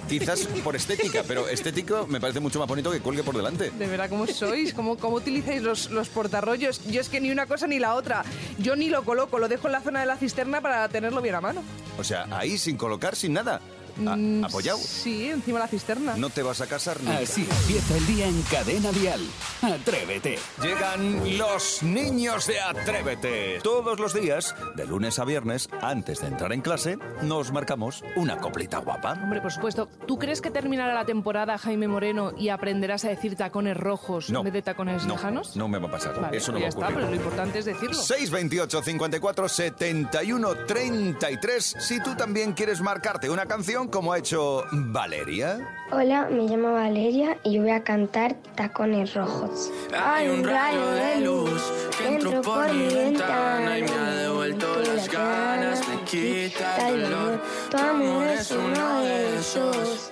quizás 0.07 0.47
por 0.63 0.75
estética, 0.77 1.23
pero 1.27 1.47
estético 1.49 2.07
me 2.07 2.19
parece 2.21 2.39
mucho 2.39 2.57
más 2.59 2.67
bonito 2.67 2.89
que 2.89 3.01
cuelgue 3.01 3.21
por 3.23 3.35
delante. 3.35 3.69
De 3.71 3.85
verdad, 3.87 4.09
¿cómo 4.09 4.25
sois? 4.25 4.73
¿Cómo, 4.73 4.97
cómo 4.97 5.17
utilizáis 5.17 5.61
los, 5.61 5.91
los 5.91 6.07
portarrollos? 6.09 6.81
Yo 6.87 7.01
es 7.01 7.09
que 7.09 7.19
ni 7.21 7.29
una 7.31 7.45
cosa 7.45 7.67
ni 7.67 7.79
la 7.79 7.95
otra. 7.95 8.23
Yo 8.57 8.75
ni 8.77 8.87
lo 8.89 9.03
coloco, 9.03 9.37
lo 9.39 9.47
dejo 9.49 9.67
en 9.67 9.73
la 9.73 9.81
zona 9.81 9.99
de 9.99 10.05
la 10.05 10.15
cisterna 10.17 10.61
para 10.61 10.87
tenerlo 10.89 11.21
bien 11.21 11.35
a 11.35 11.41
mano. 11.41 11.61
O 11.99 12.03
sea, 12.03 12.25
ahí 12.31 12.57
sin 12.57 12.77
colocar, 12.77 13.15
sin 13.15 13.33
nada. 13.33 13.59
A- 14.07 14.15
Mm, 14.15 14.43
apoyado. 14.45 14.77
Sí, 14.79 15.29
encima 15.29 15.59
de 15.59 15.65
la 15.65 15.67
cisterna. 15.69 16.15
No 16.17 16.29
te 16.29 16.41
vas 16.43 16.61
a 16.61 16.67
casar 16.67 17.01
nunca. 17.01 17.19
Así 17.19 17.47
empieza 17.49 17.97
el 17.97 18.07
día 18.07 18.27
en 18.27 18.41
Cadena 18.43 18.91
Dial. 18.91 19.21
Atrévete. 19.61 20.37
Llegan 20.61 21.37
los 21.37 21.83
niños 21.83 22.47
de 22.47 22.59
Atrévete. 22.59 23.59
Todos 23.63 23.99
los 23.99 24.13
días, 24.13 24.55
de 24.75 24.85
lunes 24.85 25.19
a 25.19 25.25
viernes, 25.25 25.69
antes 25.81 26.21
de 26.21 26.27
entrar 26.27 26.51
en 26.53 26.61
clase, 26.61 26.97
nos 27.21 27.51
marcamos 27.51 28.03
una 28.15 28.37
coplita 28.37 28.79
guapa. 28.79 29.13
Hombre, 29.13 29.41
por 29.41 29.51
supuesto. 29.51 29.87
¿Tú 30.07 30.17
crees 30.17 30.41
que 30.41 30.51
terminará 30.51 30.93
la 30.93 31.05
temporada, 31.05 31.57
Jaime 31.57 31.87
Moreno, 31.87 32.31
y 32.37 32.49
aprenderás 32.49 33.05
a 33.05 33.09
decir 33.09 33.35
tacones 33.35 33.77
rojos 33.77 34.29
No. 34.29 34.39
en 34.39 34.45
vez 34.45 34.53
de 34.53 34.61
tacones 34.61 35.05
No, 35.05 35.13
lejanos? 35.15 35.55
no 35.55 35.67
me 35.67 35.77
va 35.79 35.87
a 35.87 35.91
pasar. 35.91 36.19
Vale, 36.19 36.37
Eso 36.37 36.51
no 36.51 36.59
pues 36.59 36.59
va 36.59 36.59
ya 36.61 36.65
a 36.65 36.69
está, 36.69 36.79
ocurrir. 36.81 36.95
pero 36.95 37.09
lo 37.09 37.15
importante 37.15 37.59
es 37.59 37.65
decirlo. 37.65 37.93
628 37.95 38.81
54 38.83 39.49
71 39.49 40.55
33 40.67 41.75
si 41.79 41.99
tú 42.01 42.15
también 42.15 42.53
quieres 42.53 42.81
marcarte 42.81 43.29
una 43.29 43.45
canción 43.45 43.82
como 43.89 44.13
ha 44.13 44.19
hecho 44.19 44.63
Valeria. 44.71 45.59
Hola, 45.91 46.27
me 46.29 46.43
llamo 46.43 46.73
Valeria 46.73 47.37
y 47.43 47.53
yo 47.53 47.61
voy 47.61 47.71
a 47.71 47.83
cantar 47.83 48.35
Tacones 48.55 49.13
Rojos. 49.13 49.71
Hay 49.95 50.27
un 50.27 50.43
rayo 50.43 50.85
de 50.91 51.21
luz 51.21 51.61
que 51.97 52.07
entró 52.07 52.41
por 52.41 52.73
mi 52.73 52.93
ventana 52.93 53.79
y 53.79 53.83
me 53.83 53.91
ha 53.91 54.11
devuelto 54.11 54.67
las 54.79 55.09
ganas, 55.09 55.87
me 55.87 56.01
quita 56.03 56.89
el 56.89 57.03
dolor. 57.03 57.41
Tu 57.69 57.77
amor 57.77 58.27
es 58.27 58.51
uno 58.51 59.01
de 59.01 59.37
esos 59.39 60.11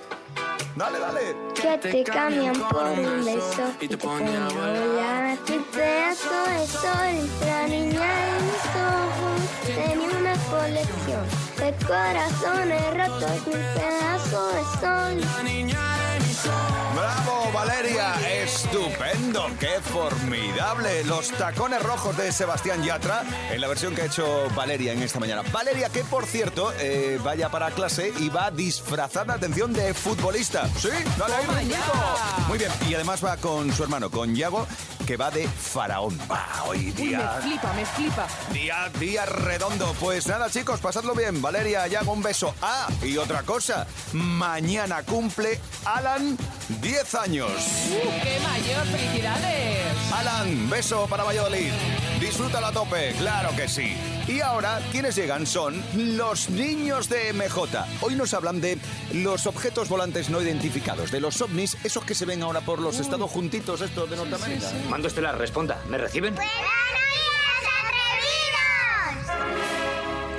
Dale, 0.74 0.98
dale. 0.98 1.36
que 1.54 1.78
te 1.78 2.04
cambian 2.04 2.54
por 2.54 2.84
un 2.84 3.24
beso 3.24 3.72
y 3.80 3.88
te 3.88 3.96
ponen 3.98 4.34
a 4.34 4.48
volar. 4.48 5.38
Mi 5.48 5.58
pedazo 5.58 6.44
de 6.48 6.66
sol, 6.66 7.30
la 7.44 7.68
niña 7.68 8.00
de 8.00 8.40
mis 8.42 8.64
ojos, 8.76 9.40
tenía 9.66 10.21
colección 10.52 11.24
de 11.56 11.86
corazones 11.86 12.94
rotos, 12.94 13.46
mi 13.46 13.54
pedazo 13.74 14.48
de 14.48 14.62
sol. 14.80 15.72
¡Bravo, 16.94 17.50
Valeria! 17.54 18.14
¡Estupendo! 18.42 19.46
¡Qué 19.58 19.80
formidable! 19.80 21.04
Los 21.04 21.30
tacones 21.30 21.82
rojos 21.82 22.16
de 22.16 22.32
Sebastián 22.32 22.82
Yatra 22.82 23.22
en 23.50 23.60
la 23.60 23.68
versión 23.68 23.94
que 23.94 24.02
ha 24.02 24.04
hecho 24.06 24.48
Valeria 24.54 24.92
en 24.92 25.02
esta 25.02 25.18
mañana. 25.18 25.42
Valeria, 25.52 25.88
que 25.88 26.04
por 26.04 26.26
cierto, 26.26 26.72
eh, 26.78 27.18
vaya 27.24 27.48
para 27.48 27.70
clase 27.70 28.12
y 28.18 28.28
va 28.28 28.50
disfrazada, 28.50 29.34
atención, 29.34 29.72
de 29.72 29.94
futbolista. 29.94 30.68
¿Sí? 30.78 30.90
Dale 31.16 31.34
ahí. 31.34 31.72
Muy 32.48 32.58
bien. 32.58 32.70
Y 32.88 32.94
además 32.94 33.24
va 33.24 33.36
con 33.38 33.72
su 33.72 33.82
hermano, 33.84 34.10
con 34.10 34.34
Yago, 34.34 34.66
que 35.06 35.16
va 35.16 35.30
de 35.30 35.48
faraón. 35.48 36.18
Va, 36.30 36.64
hoy 36.66 36.78
Uy, 36.86 36.92
día... 36.92 37.32
me 37.36 37.42
flipa, 37.42 37.72
me 37.72 37.86
flipa. 37.86 38.26
Día, 38.52 38.90
día 38.98 39.26
redondo. 39.26 39.94
Pues 40.00 40.26
nada, 40.26 40.50
chicos, 40.50 40.80
pasadlo 40.80 41.14
bien. 41.14 41.40
Valeria, 41.40 41.86
ya 41.86 42.02
un 42.02 42.22
beso. 42.22 42.54
Ah, 42.60 42.88
y 43.02 43.16
otra 43.16 43.42
cosa. 43.42 43.86
Mañana 44.12 45.02
cumple 45.02 45.60
Alan 45.84 46.36
10 46.80 47.14
años. 47.14 47.50
¡Uh, 47.50 48.22
qué 48.22 48.38
mayor! 48.40 48.86
¡Felicidades! 48.86 50.12
Alan, 50.12 50.68
beso 50.70 51.06
para 51.06 51.24
Valladolid. 51.24 51.72
Disfrútalo 52.32 52.68
a 52.68 52.72
tope, 52.72 53.12
claro 53.18 53.50
que 53.54 53.68
sí. 53.68 53.94
Y 54.26 54.40
ahora, 54.40 54.80
quienes 54.90 55.14
llegan 55.16 55.46
son 55.46 55.82
los 55.94 56.48
niños 56.48 57.10
de 57.10 57.30
MJ. 57.30 57.84
Hoy 58.00 58.14
nos 58.14 58.32
hablan 58.32 58.58
de 58.58 58.78
los 59.12 59.46
objetos 59.46 59.90
volantes 59.90 60.30
no 60.30 60.40
identificados, 60.40 61.10
de 61.10 61.20
los 61.20 61.42
ovnis, 61.42 61.76
esos 61.84 62.06
que 62.06 62.14
se 62.14 62.24
ven 62.24 62.42
ahora 62.42 62.62
por 62.62 62.80
los 62.80 62.98
estados 63.00 63.30
juntitos 63.30 63.82
estos 63.82 64.08
de 64.08 64.16
Norteamérica. 64.16 64.66
Mando 64.88 65.08
estelar, 65.08 65.36
responda. 65.36 65.82
¿Me 65.90 65.98
reciben? 65.98 66.34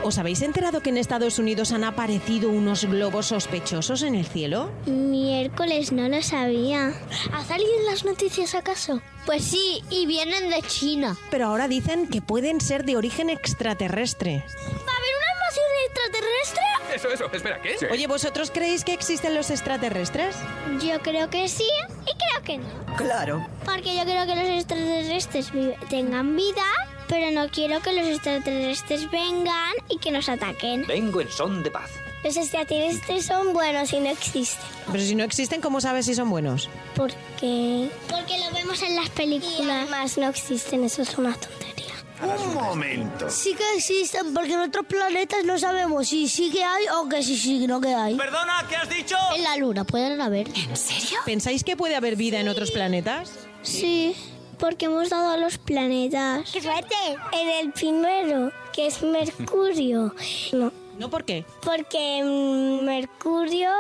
¿Os 0.02 0.18
habéis 0.18 0.42
enterado 0.42 0.82
que 0.82 0.90
en 0.90 0.98
Estados 0.98 1.38
Unidos 1.38 1.72
han 1.74 1.84
aparecido 1.84 2.50
unos 2.50 2.86
globos 2.86 3.28
sospechosos 3.28 4.02
en 4.02 4.16
el 4.16 4.26
cielo? 4.26 4.72
Miércoles 4.88 5.92
no 5.92 6.10
lo 6.10 6.24
sabía. 6.24 6.92
¿Ha 7.32 7.46
salido 7.46 7.70
en 7.80 7.86
las 7.86 8.04
noticias 8.04 8.56
acaso? 8.56 9.00
Pues 9.26 9.46
sí, 9.46 9.82
y 9.90 10.06
vienen 10.06 10.50
de 10.50 10.62
China. 10.64 11.18
Pero 11.32 11.48
ahora 11.48 11.68
dicen 11.68 12.08
que 12.08 12.22
pueden 12.22 12.60
ser 12.60 12.84
de 12.84 12.98
origen 12.98 13.30
extraterrestre. 13.30 14.44
¿Va 14.46 14.92
a 14.92 14.98
haber 14.98 15.14
una 15.18 15.34
invasión 15.34 15.66
extraterrestre? 15.88 16.64
Eso, 16.94 17.10
eso. 17.10 17.26
Espera, 17.32 17.62
¿qué? 17.62 17.78
Oye, 17.90 18.08
¿vosotros 18.08 18.52
creéis 18.52 18.84
que 18.84 18.94
existen 18.94 19.34
los 19.34 19.50
extraterrestres? 19.50 20.36
Yo 20.82 21.00
creo 21.00 21.30
que 21.30 21.48
sí 21.48 21.68
y 22.02 22.18
creo 22.18 22.44
que 22.44 22.58
no. 22.58 22.96
Claro. 22.98 23.48
Porque 23.66 23.96
yo 23.96 24.04
creo 24.04 24.26
que 24.26 24.36
los 24.36 24.48
extraterrestres 24.48 25.52
tengan 25.90 26.36
vida, 26.36 26.64
pero 27.08 27.32
no 27.32 27.50
quiero 27.50 27.82
que 27.82 27.94
los 27.94 28.06
extraterrestres 28.06 29.10
vengan 29.10 29.74
y 29.90 29.98
que 29.98 30.12
nos 30.12 30.28
ataquen. 30.28 30.86
Vengo 30.86 31.22
en 31.22 31.32
son 31.32 31.64
de 31.64 31.72
paz. 31.72 31.90
Los 32.24 32.38
extraterrestres 32.38 33.26
son 33.26 33.54
buenos 33.54 33.92
y 33.92 34.00
no 34.00 34.10
existen. 34.10 34.66
Pero 34.92 35.04
si 35.04 35.16
no 35.16 35.24
existen, 35.24 35.60
¿cómo 35.62 35.82
sabes 35.82 36.06
si 36.06 36.16
son 36.16 36.30
buenos? 36.30 36.70
Porque... 36.96 37.90
Porque 38.10 38.38
lo 38.40 38.52
vemos 38.56 38.82
en 38.82 38.96
las 38.96 39.10
películas. 39.10 39.82
además 39.82 40.18
no 40.18 40.30
existen, 40.30 40.84
eso 40.86 41.02
es 41.02 41.18
una 41.18 41.34
tontería. 41.34 41.94
Un 42.22 42.54
momento. 42.54 43.30
Sí 43.30 43.54
que 43.54 43.64
existen, 43.76 44.34
porque 44.34 44.54
en 44.54 44.62
otros 44.62 44.86
planetas 44.86 45.44
no 45.44 45.60
sabemos 45.60 46.08
si 46.08 46.30
sí 46.30 46.50
que 46.52 46.64
hay 46.64 46.86
o 46.98 47.10
que 47.10 47.22
sí, 47.22 47.38
sí, 47.38 47.68
no 47.68 47.82
que 47.82 47.94
hay. 47.94 48.16
Perdona, 48.16 48.66
¿qué 48.70 48.78
has 48.78 48.90
dicho? 48.90 49.18
En 49.36 49.44
la 49.44 49.58
luna 49.58 49.84
pueden 49.84 50.22
haber. 50.22 50.48
¿En 50.48 50.78
serio? 50.78 51.20
¿Pensáis 51.26 51.66
que 51.66 51.76
puede 51.76 51.96
haber 51.98 52.16
vida 52.16 52.40
en 52.40 52.48
otros 52.48 52.72
planetas? 52.72 53.32
Sí, 53.64 54.16
porque 54.58 54.86
hemos 54.86 55.10
dado 55.10 55.32
a 55.32 55.38
los 55.38 55.58
planetas. 55.58 56.50
¡Qué 56.52 56.62
suerte! 56.62 56.96
En 57.34 57.50
el 57.50 57.74
primero, 57.74 58.54
que 58.72 58.88
es 58.88 59.02
Mercurio. 59.02 60.16
No. 60.54 60.72
¿No 60.98 61.10
por 61.10 61.26
qué? 61.26 61.46
Porque 61.64 62.20
en 62.20 62.86
Mercurio 62.86 63.72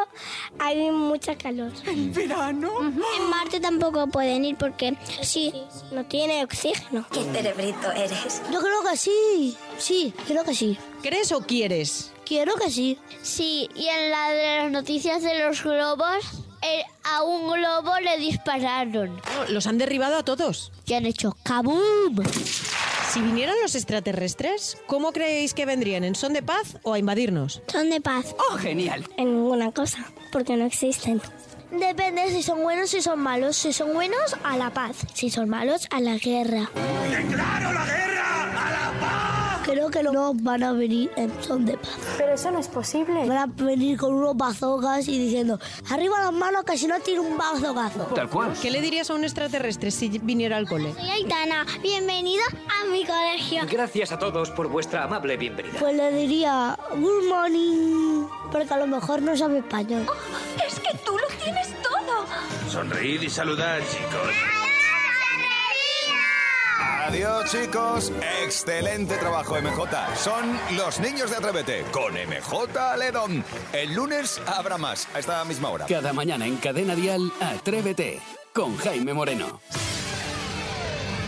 hay 0.60 0.89
mucha 0.91 1.36
calor. 1.38 1.71
¿En 1.86 2.13
verano? 2.13 2.71
En 2.82 3.30
Marte 3.30 3.60
tampoco 3.60 4.08
pueden 4.08 4.45
ir 4.45 4.58
porque 4.58 4.97
sí, 5.21 5.54
no 5.91 6.06
tiene 6.06 6.43
oxígeno. 6.43 7.06
¿Qué 7.12 7.23
cerebrito 7.23 7.91
eres? 7.91 8.41
Yo 8.52 8.60
creo 8.60 8.84
que 8.89 8.97
sí. 8.97 9.58
Sí, 9.78 10.13
creo 10.28 10.43
que 10.43 10.56
sí. 10.56 10.78
¿Crees 11.02 11.32
o 11.32 11.41
quieres? 11.41 12.12
Quiero 12.26 12.56
que 12.56 12.71
sí. 12.71 12.97
Sí, 13.21 13.69
y 13.76 13.88
en 13.88 14.10
la 14.10 14.30
de 14.32 14.58
las 14.58 14.71
noticias 14.71 15.21
de 15.21 15.39
los 15.39 15.63
globos, 15.63 16.43
a 17.04 17.23
un 17.23 17.52
globo 17.52 17.99
le 17.99 18.17
dispararon. 18.17 19.21
¿Los 19.49 19.67
han 19.67 19.78
derribado 19.78 20.17
a 20.17 20.23
todos? 20.23 20.71
Y 20.86 20.93
han 20.93 21.06
hecho 21.06 21.36
¡kaboom! 21.43 22.23
Si 23.13 23.21
vinieran 23.21 23.54
los 23.62 23.76
extraterrestres, 23.76 24.76
¿cómo 24.88 25.12
creéis 25.12 25.54
que 25.54 25.67
vendrían? 25.67 26.04
¿En 26.04 26.15
son 26.15 26.34
de 26.34 26.41
paz 26.41 26.80
o 26.82 26.93
a 26.93 26.97
invadirnos? 26.97 27.62
Son 27.67 27.91
de 27.91 28.02
paz. 28.02 28.36
¡Oh, 28.49 28.58
genial! 28.58 29.08
En 29.17 29.36
ninguna 29.36 29.71
cosa, 29.71 30.12
porque 30.32 30.58
no 30.58 30.65
existen. 30.65 31.21
Depende 31.69 32.32
si 32.32 32.41
son 32.41 32.63
buenos, 32.63 32.89
si 32.89 33.04
son 33.04 33.19
malos. 33.19 33.56
Si 33.56 33.71
son 33.71 33.93
buenos, 33.93 34.36
a 34.43 34.58
la 34.58 34.71
paz. 34.71 34.95
Si 35.13 35.30
son 35.30 35.47
malos, 35.47 35.88
a 35.91 36.02
la 36.02 36.17
guerra. 36.17 36.71
¡Declaro 37.08 37.71
la 37.71 37.86
guerra 37.86 38.41
a 38.41 38.71
la 38.71 38.99
paz! 38.99 39.33
Creo 39.63 39.89
que 39.89 40.04
no 40.04 40.34
van 40.34 40.63
a 40.63 40.73
venir 40.73 41.10
en 41.15 41.32
son 41.41 41.65
de 41.65 41.78
paz. 41.78 41.97
Pero 42.17 42.34
eso 42.34 42.52
no 42.52 42.60
es 42.60 42.67
posible. 42.67 43.26
Van 43.26 43.38
a 43.38 43.45
venir 43.45 43.97
con 43.97 44.13
unos 44.13 44.36
bazookas 44.36 45.08
y 45.08 45.17
diciendo, 45.17 45.60
arriba 45.89 46.19
las 46.19 46.34
manos 46.34 46.63
que 46.65 46.78
si 46.78 46.86
no 46.88 46.99
tiene 46.99 47.21
un 47.21 47.38
bazookazo. 47.38 48.04
Tal 48.13 48.30
cual. 48.30 48.54
¿Qué 48.62 48.69
le 48.69 48.82
dirías 48.82 49.10
a 49.10 49.13
un 49.13 49.23
extraterrestre 49.23 49.91
si 49.91 50.10
viniera 50.19 50.58
al 50.58 50.67
cole? 50.67 50.93
Soy 50.93 51.10
Aitana. 51.10 51.65
Bienvenido 51.82 52.43
a 52.67 52.88
mi 52.89 53.06
colegio. 53.06 53.63
Gracias 53.69 54.12
a 54.12 54.19
todos 54.19 54.52
por 54.52 54.67
vuestra 54.67 55.04
amable 55.04 55.38
bienvenida. 55.38 55.80
Pues 55.80 55.95
le 55.95 56.12
diría, 56.12 56.78
good 56.91 57.30
morning, 57.30 58.28
porque 58.52 58.73
a 58.73 58.78
lo 58.78 58.88
mejor 58.88 59.21
no 59.21 59.36
sabe 59.38 59.60
español. 59.60 60.06
Es 60.65 60.80
que 60.80 60.97
tú 61.06 61.13
lo 61.13 61.43
tienes 61.43 61.69
todo. 61.82 62.26
Sonreíd 62.69 63.21
y 63.21 63.30
saludad, 63.30 63.80
chicos. 63.80 64.62
Adiós, 67.08 67.52
chicos. 67.52 68.12
Excelente 68.43 69.17
trabajo, 69.17 69.56
MJ. 69.56 70.15
Son 70.15 70.60
los 70.76 71.00
niños 71.00 71.30
de 71.30 71.38
Atrévete 71.38 71.84
con 71.91 72.13
MJ 72.13 72.98
Ledón. 72.98 73.43
El 73.72 73.93
lunes 73.93 74.41
habrá 74.48 74.78
más, 74.78 75.08
a 75.13 75.19
esta 75.19 75.43
misma 75.46 75.69
hora. 75.69 75.86
Cada 75.86 76.13
mañana 76.13 76.46
en 76.46 76.58
Cadena 76.58 76.96
Dial, 76.96 77.32
Atrévete 77.39 78.19
con 78.54 78.78
Jaime 78.78 79.13
Moreno. 79.13 79.60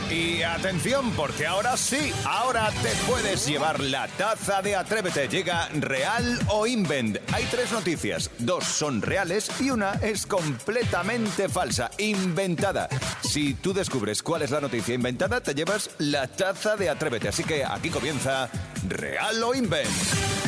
Y 0.09 0.43
atención, 0.43 1.11
porque 1.11 1.47
ahora 1.47 1.75
sí, 1.77 2.13
ahora 2.25 2.69
te 2.83 2.89
puedes 3.07 3.47
llevar 3.47 3.79
la 3.79 4.07
taza 4.07 4.61
de 4.61 4.75
Atrévete. 4.75 5.27
Llega 5.27 5.67
real 5.79 6.39
o 6.49 6.67
invent. 6.67 7.17
Hay 7.33 7.45
tres 7.45 7.71
noticias, 7.71 8.29
dos 8.37 8.65
son 8.65 9.01
reales 9.01 9.49
y 9.59 9.71
una 9.71 9.93
es 10.03 10.27
completamente 10.27 11.49
falsa, 11.49 11.89
inventada. 11.97 12.87
Si 13.23 13.55
tú 13.55 13.73
descubres 13.73 14.21
cuál 14.21 14.43
es 14.43 14.51
la 14.51 14.61
noticia 14.61 14.93
inventada, 14.93 15.41
te 15.41 15.55
llevas 15.55 15.89
la 15.97 16.27
taza 16.27 16.75
de 16.75 16.89
Atrévete. 16.89 17.29
Así 17.29 17.43
que 17.43 17.65
aquí 17.65 17.89
comienza 17.89 18.49
real 18.87 19.43
o 19.43 19.55
invent. 19.55 20.44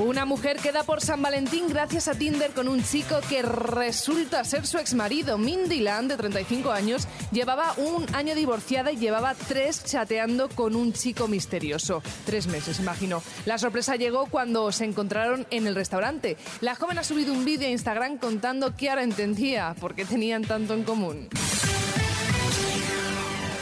Una 0.00 0.24
mujer 0.24 0.56
queda 0.56 0.82
por 0.82 1.02
San 1.02 1.20
Valentín 1.20 1.68
gracias 1.68 2.08
a 2.08 2.14
Tinder 2.14 2.52
con 2.52 2.68
un 2.68 2.82
chico 2.82 3.16
que 3.28 3.42
resulta 3.42 4.42
ser 4.44 4.66
su 4.66 4.78
exmarido. 4.78 5.36
Mindy 5.36 5.80
Land, 5.80 6.12
de 6.12 6.16
35 6.16 6.72
años, 6.72 7.06
llevaba 7.32 7.74
un 7.76 8.06
año 8.14 8.34
divorciada 8.34 8.92
y 8.92 8.96
llevaba 8.96 9.34
tres 9.34 9.84
chateando 9.84 10.48
con 10.48 10.74
un 10.74 10.94
chico 10.94 11.28
misterioso. 11.28 12.02
Tres 12.24 12.46
meses, 12.46 12.80
imagino. 12.80 13.22
La 13.44 13.58
sorpresa 13.58 13.96
llegó 13.96 14.24
cuando 14.24 14.72
se 14.72 14.86
encontraron 14.86 15.46
en 15.50 15.66
el 15.66 15.74
restaurante. 15.74 16.38
La 16.62 16.74
joven 16.74 16.98
ha 16.98 17.04
subido 17.04 17.34
un 17.34 17.44
vídeo 17.44 17.68
a 17.68 17.70
Instagram 17.70 18.16
contando 18.16 18.74
que 18.74 18.88
ahora 18.88 19.02
entendía 19.02 19.76
por 19.78 19.94
qué 19.94 20.06
tenían 20.06 20.42
tanto 20.42 20.72
en 20.72 20.82
común. 20.82 21.28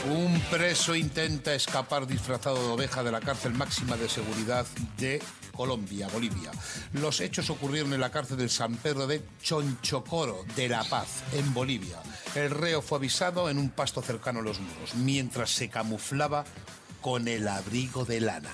Un 0.09 0.41
preso 0.49 0.95
intenta 0.95 1.53
escapar 1.53 2.07
disfrazado 2.07 2.57
de 2.57 2.73
oveja 2.73 3.03
de 3.03 3.11
la 3.11 3.19
cárcel 3.19 3.53
máxima 3.53 3.95
de 3.95 4.09
seguridad 4.09 4.65
de 4.97 5.21
Colombia, 5.55 6.07
Bolivia. 6.07 6.49
Los 6.93 7.21
hechos 7.21 7.51
ocurrieron 7.51 7.93
en 7.93 7.99
la 7.99 8.09
cárcel 8.09 8.37
del 8.37 8.49
San 8.49 8.75
Pedro 8.77 9.05
de 9.05 9.21
Chonchocoro, 9.43 10.45
de 10.55 10.67
La 10.67 10.83
Paz, 10.83 11.21
en 11.33 11.53
Bolivia. 11.53 11.97
El 12.33 12.49
reo 12.49 12.81
fue 12.81 12.97
avisado 12.97 13.51
en 13.51 13.59
un 13.59 13.69
pasto 13.69 14.01
cercano 14.01 14.39
a 14.39 14.43
los 14.43 14.59
muros, 14.59 14.95
mientras 14.95 15.51
se 15.51 15.69
camuflaba 15.69 16.43
con 17.01 17.27
el 17.27 17.47
abrigo 17.47 18.03
de 18.03 18.21
lana. 18.21 18.49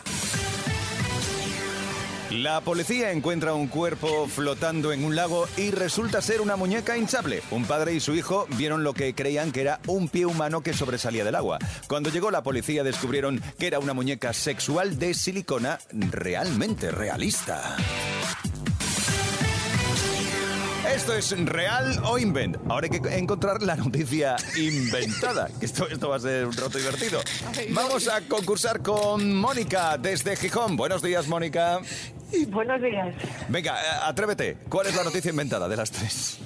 La 2.32 2.60
policía 2.62 3.12
encuentra 3.12 3.54
un 3.54 3.68
cuerpo 3.68 4.28
flotando 4.28 4.92
en 4.92 5.04
un 5.04 5.16
lago 5.16 5.48
y 5.58 5.70
resulta 5.70 6.22
ser 6.22 6.42
una 6.42 6.56
muñeca 6.56 6.98
hinchable. 6.98 7.44
Un 7.52 7.66
padre 7.66 7.94
y 7.94 8.00
su 8.00 8.16
hijo 8.16 8.48
vieron 8.58 8.84
lo 8.84 8.94
que 8.94 9.14
creían 9.14 9.52
que 9.52 9.62
era 9.62 9.80
un 9.86 10.10
pie 10.10 10.26
humano 10.26 10.62
que 10.62 10.74
sobresalía 10.74 11.24
del 11.24 11.36
agua. 11.36 11.60
Cuando 11.88 12.10
llegó 12.10 12.32
la 12.32 12.44
policía 12.44 12.84
descubrieron 12.84 13.42
que 13.60 13.68
era 13.68 13.80
una 13.80 13.94
muñeca 13.94 14.34
sexual 14.34 14.98
de 14.98 15.14
silicona 15.14 15.80
realmente 15.92 16.90
realista. 16.90 17.78
Esto 20.96 21.14
es 21.14 21.38
real 21.46 22.00
o 22.06 22.18
invent. 22.18 22.58
Ahora 22.70 22.88
hay 22.90 23.00
que 23.00 23.16
encontrar 23.18 23.62
la 23.62 23.76
noticia 23.76 24.38
inventada. 24.58 25.50
Que 25.60 25.66
Esto, 25.66 25.88
esto 25.90 26.10
va 26.10 26.16
a 26.16 26.20
ser 26.20 26.46
un 26.46 26.54
rato 26.54 26.78
divertido. 26.78 27.20
Vamos 27.72 28.08
a 28.08 28.22
concursar 28.22 28.82
con 28.82 29.36
Mónica 29.36 29.98
desde 29.98 30.36
Gijón. 30.38 30.78
Buenos 30.78 31.02
días, 31.02 31.28
Mónica. 31.28 31.80
Buenos 32.48 32.82
días. 32.82 33.14
Venga, 33.50 33.76
eh, 33.76 33.86
atrévete. 34.04 34.58
¿Cuál 34.70 34.88
es 34.88 34.96
la 34.96 35.04
noticia 35.04 35.30
inventada 35.30 35.68
de 35.68 35.76
las 35.78 35.92
tres? 35.92 36.40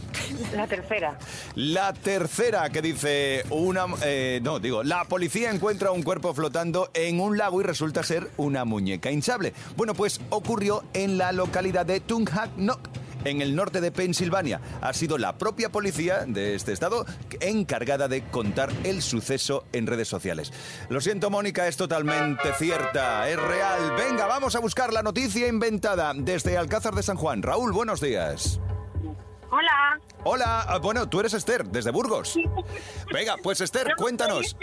La 0.56 0.68
tercera. 0.68 1.18
La 1.56 1.94
tercera 1.94 2.70
que 2.70 2.82
dice 2.82 3.44
una... 3.50 3.86
eh, 4.04 4.40
no, 4.44 4.60
digo, 4.60 4.84
la 4.84 5.06
policía 5.06 5.52
encuentra 5.52 5.92
un 5.92 6.04
cuerpo 6.04 6.34
flotando 6.34 6.90
en 6.94 7.20
un 7.20 7.38
lago 7.38 7.62
y 7.62 7.64
resulta 7.64 8.04
ser 8.04 8.30
una 8.38 8.66
muñeca 8.66 9.10
hinchable. 9.12 9.54
Bueno, 9.78 9.94
pues 9.94 10.20
ocurrió 10.30 10.84
en 10.94 11.18
la 11.18 11.32
localidad 11.32 11.86
de 11.86 12.00
Tunghak 12.02 12.52
en 13.26 13.42
el 13.42 13.56
norte 13.56 13.82
de 13.82 13.92
Pensilvania. 13.92 14.62
Ha 14.82 14.94
sido 14.94 15.18
la 15.18 15.38
propia 15.38 15.70
policía 15.72 16.26
de 16.28 16.56
este 16.56 16.74
estado 16.74 17.06
encargada 17.40 18.08
de 18.08 18.24
contar 18.30 18.70
el 18.84 19.02
suceso 19.02 19.66
en 19.74 19.88
redes 19.88 20.08
sociales. 20.08 20.52
Lo 20.90 21.02
siento, 21.02 21.30
Mónica, 21.30 21.68
es 21.68 21.78
totalmente 21.78 22.54
cierta, 22.58 23.30
es 23.30 23.40
real. 23.42 23.96
Venga, 23.98 24.26
vamos 24.26 24.56
a 24.56 24.60
buscar 24.60 24.94
la 24.94 25.04
noticia 25.04 25.48
inventada 25.48 26.14
desde 26.16 26.58
Alcázar 26.58 26.94
de 26.96 27.04
San 27.04 27.18
Juan. 27.18 27.42
Raúl, 27.42 27.72
buenos 27.72 28.02
días. 28.02 28.60
Hola. 29.52 30.00
Hola, 30.32 30.62
ah, 30.68 30.78
bueno, 30.78 31.10
tú 31.10 31.20
eres 31.20 31.34
Esther, 31.34 31.66
desde 31.66 31.90
Burgos. 31.90 32.36
Venga, 33.12 33.36
pues 33.42 33.62
Esther, 33.62 33.96
cuéntanos. 33.98 34.56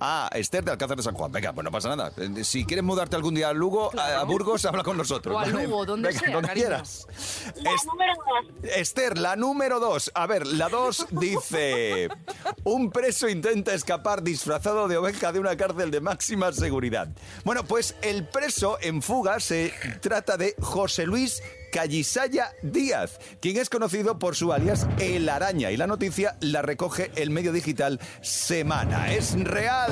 Ah, 0.00 0.28
Esther 0.34 0.64
de 0.64 0.72
Alcázar 0.72 0.96
de 0.96 1.02
San 1.04 1.14
Juan. 1.14 1.30
Venga, 1.30 1.52
pues 1.52 1.64
no 1.64 1.70
pasa 1.70 1.94
nada. 1.94 2.10
Eh, 2.16 2.42
Si 2.42 2.64
quieres 2.64 2.82
mudarte 2.84 3.14
algún 3.14 3.36
día 3.36 3.50
a 3.50 3.52
Lugo, 3.52 3.92
a- 3.96 4.18
a 4.20 4.24
Burgos, 4.24 4.64
habla 4.64 4.82
con 4.82 4.96
nosotros. 4.96 5.32
O 5.36 5.38
a. 5.38 5.46
Lugo, 5.46 5.86
donde 5.86 6.08
Venga, 6.08 6.20
sea, 6.20 6.32
donde 6.34 6.52
quieras. 6.54 7.06
Es- 7.54 8.76
Esther, 8.76 9.16
la 9.16 9.36
número 9.36 9.78
dos. 9.78 10.10
A 10.14 10.26
ver, 10.26 10.44
la 10.44 10.68
dos 10.68 11.06
dice... 11.10 12.08
Un 12.64 12.90
preso 12.90 13.28
intenta 13.28 13.72
escapar 13.74 14.24
disfrazado 14.24 14.88
de 14.88 14.96
oveja 14.96 15.30
de 15.30 15.38
una 15.38 15.56
cárcel 15.56 15.92
de 15.92 16.00
máxima 16.00 16.50
seguridad. 16.52 17.08
Bueno, 17.44 17.62
pues 17.62 17.94
el 18.02 18.26
preso 18.26 18.76
en 18.80 19.02
fuga 19.02 19.38
se 19.38 19.72
trata 20.00 20.36
de 20.36 20.56
José 20.60 21.06
Luis 21.06 21.40
Callisaya 21.72 22.52
Díaz, 22.62 23.18
quien 23.40 23.56
es 23.56 23.70
conocido 23.70 24.18
por 24.18 24.36
su 24.36 24.52
alias 24.52 24.86
El 25.00 25.28
Araña. 25.28 25.70
Y 25.70 25.76
la 25.76 25.86
noticia 25.86 26.36
la 26.40 26.62
recoge 26.62 27.10
el 27.16 27.30
medio 27.30 27.50
digital 27.50 27.98
Semana. 28.20 29.10
Es 29.12 29.32
real. 29.42 29.90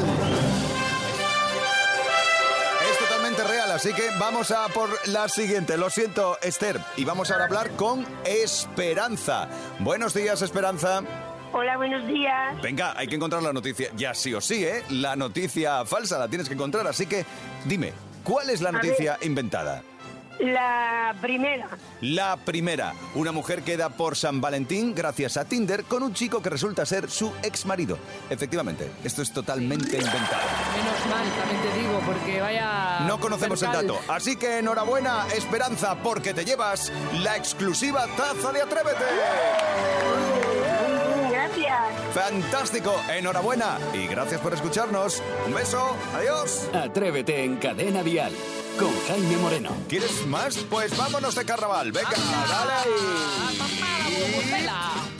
Es 2.91 2.99
totalmente 2.99 3.43
real, 3.45 3.73
así 3.73 3.95
que 3.95 4.11
vamos 4.19 4.51
a 4.51 4.69
por 4.69 4.91
la 5.09 5.29
siguiente. 5.29 5.79
Lo 5.79 5.89
siento, 5.89 6.39
Esther. 6.43 6.79
Y 6.97 7.05
vamos 7.05 7.31
ahora 7.31 7.45
a 7.45 7.47
hablar 7.47 7.71
con 7.71 8.07
Esperanza. 8.25 9.49
Buenos 9.79 10.13
días, 10.13 10.43
Esperanza. 10.43 11.03
Hola, 11.53 11.79
buenos 11.79 12.07
días. 12.07 12.61
Venga, 12.63 12.93
hay 12.97 13.09
que 13.09 13.17
encontrar 13.17 13.43
la 13.43 13.53
noticia. 13.55 13.89
Ya 13.97 14.15
sí 14.15 14.35
o 14.35 14.41
sí, 14.41 14.65
¿eh? 14.65 14.85
La 14.91 15.17
noticia 15.17 15.85
falsa 15.87 16.19
la 16.19 16.29
tienes 16.29 16.47
que 16.47 16.55
encontrar. 16.55 16.87
Así 16.87 17.07
que 17.07 17.25
dime, 17.65 17.93
¿cuál 18.23 18.51
es 18.51 18.61
la 18.61 18.71
noticia 18.71 19.19
inventada? 19.23 19.83
La 20.41 21.15
primera. 21.21 21.69
La 22.01 22.37
primera, 22.37 22.95
una 23.15 23.31
mujer 23.31 23.63
queda 23.63 23.91
por 23.91 24.17
San 24.17 24.41
Valentín 24.41 24.95
gracias 24.95 25.37
a 25.37 25.45
Tinder 25.45 25.85
con 25.85 26.03
un 26.03 26.15
chico 26.15 26.41
que 26.41 26.49
resulta 26.49 26.87
ser 26.87 27.11
su 27.11 27.31
ex 27.43 27.67
marido. 27.67 27.99
Efectivamente, 28.31 28.91
esto 29.05 29.21
es 29.21 29.33
totalmente 29.33 29.99
inventado. 29.99 30.43
Menos 30.77 31.07
mal, 31.11 31.29
también 31.39 31.61
te 31.61 31.79
digo, 31.79 32.01
porque 32.07 32.41
vaya... 32.41 33.01
No 33.01 33.21
conocemos 33.21 33.63
el 33.63 33.73
dato, 33.73 33.99
así 34.09 34.37
que 34.37 34.61
enhorabuena, 34.61 35.27
Esperanza, 35.35 35.97
porque 36.03 36.33
te 36.33 36.45
llevas 36.45 36.91
la 37.23 37.37
exclusiva 37.37 38.07
taza 38.17 38.51
de 38.51 38.63
Atrévete. 38.63 39.05
Gracias. 41.71 42.15
Fantástico, 42.15 43.01
enhorabuena 43.09 43.79
y 43.93 44.07
gracias 44.07 44.41
por 44.41 44.53
escucharnos. 44.53 45.23
Un 45.47 45.55
beso, 45.55 45.97
adiós. 46.15 46.69
Atrévete 46.73 47.45
en 47.45 47.57
Cadena 47.57 48.03
Dial 48.03 48.33
con 48.79 48.91
Jaime 49.07 49.37
Moreno. 49.37 49.71
¿Quieres 49.89 50.27
más? 50.27 50.57
Pues 50.59 50.97
vámonos 50.97 51.35
de 51.35 51.45
carnaval. 51.45 51.93
Venga, 51.93 52.11
dale 52.49 52.73
ahí. 52.73 53.00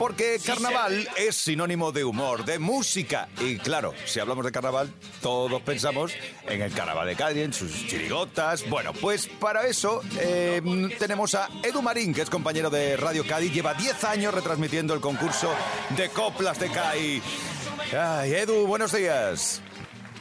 Porque 0.01 0.39
carnaval 0.43 1.07
es 1.15 1.35
sinónimo 1.35 1.91
de 1.91 2.03
humor, 2.03 2.43
de 2.43 2.57
música. 2.57 3.29
Y 3.39 3.57
claro, 3.57 3.93
si 4.05 4.19
hablamos 4.19 4.43
de 4.43 4.51
carnaval, 4.51 4.91
todos 5.21 5.61
pensamos 5.61 6.11
en 6.47 6.63
el 6.63 6.73
carnaval 6.73 7.05
de 7.05 7.15
Cádiz, 7.15 7.43
en 7.43 7.53
sus 7.53 7.85
chirigotas. 7.85 8.67
Bueno, 8.67 8.93
pues 8.93 9.27
para 9.27 9.67
eso 9.67 10.01
eh, 10.19 10.59
tenemos 10.97 11.35
a 11.35 11.49
Edu 11.61 11.83
Marín, 11.83 12.15
que 12.15 12.23
es 12.23 12.31
compañero 12.31 12.71
de 12.71 12.97
Radio 12.97 13.23
Cádiz. 13.27 13.53
Lleva 13.53 13.75
10 13.75 14.03
años 14.05 14.33
retransmitiendo 14.33 14.95
el 14.95 15.01
concurso 15.01 15.53
de 15.95 16.09
coplas 16.09 16.59
de 16.59 16.71
Cádiz. 16.71 17.21
Ay, 17.95 18.33
Edu, 18.33 18.65
buenos 18.65 18.93
días. 18.93 19.61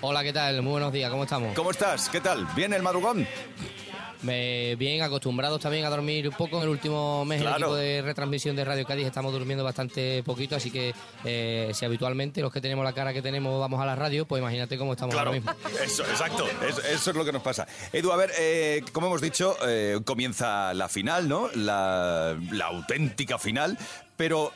Hola, 0.02 0.22
¿qué 0.22 0.34
tal? 0.34 0.60
Muy 0.60 0.72
buenos 0.72 0.92
días, 0.92 1.10
¿cómo 1.10 1.24
estamos? 1.24 1.54
¿Cómo 1.54 1.70
estás? 1.70 2.10
¿Qué 2.10 2.20
tal? 2.20 2.46
¿Bien 2.54 2.74
el 2.74 2.82
madrugón? 2.82 3.26
Me- 4.22 4.76
bien, 4.76 5.00
acostumbrados 5.02 5.60
también 5.60 5.84
a 5.84 5.90
dormir 5.90 6.28
un 6.28 6.34
poco. 6.34 6.58
En 6.58 6.64
el 6.64 6.68
último 6.68 7.24
mes, 7.24 7.40
Claro. 7.40 7.56
el 7.56 7.62
equipo 7.62 7.76
de 7.76 8.02
retransmisión 8.02 8.54
de 8.56 8.64
Radio 8.64 8.84
Cádiz 8.84 9.06
estamos 9.06 9.32
durmiendo 9.32 9.64
bastante 9.64 10.22
poquito, 10.22 10.56
así 10.56 10.70
que 10.70 10.94
eh, 11.24 11.70
si 11.72 11.84
habitualmente 11.84 12.40
los 12.42 12.52
que 12.52 12.60
tenemos 12.60 12.84
la 12.84 12.92
cara 12.92 13.12
que 13.12 13.22
tenemos 13.22 13.58
vamos 13.58 13.80
a 13.80 13.86
la 13.86 13.96
radio, 13.96 14.26
pues 14.26 14.40
imagínate 14.40 14.76
cómo 14.76 14.92
estamos 14.92 15.14
Claro, 15.14 15.30
ahora 15.30 15.40
mismo. 15.40 15.52
eso, 15.84 16.02
exacto, 16.04 16.46
eso, 16.68 16.82
eso 16.82 17.10
es 17.10 17.16
lo 17.16 17.24
que 17.24 17.32
nos 17.32 17.42
pasa. 17.42 17.66
Edu, 17.92 18.12
a 18.12 18.16
ver, 18.16 18.30
eh, 18.38 18.82
como 18.92 19.06
hemos 19.06 19.20
dicho, 19.20 19.56
eh, 19.66 19.98
comienza 20.04 20.74
la 20.74 20.88
final, 20.88 21.28
¿no? 21.28 21.48
La, 21.54 22.36
la 22.52 22.66
auténtica 22.66 23.38
final, 23.38 23.78
pero 24.16 24.52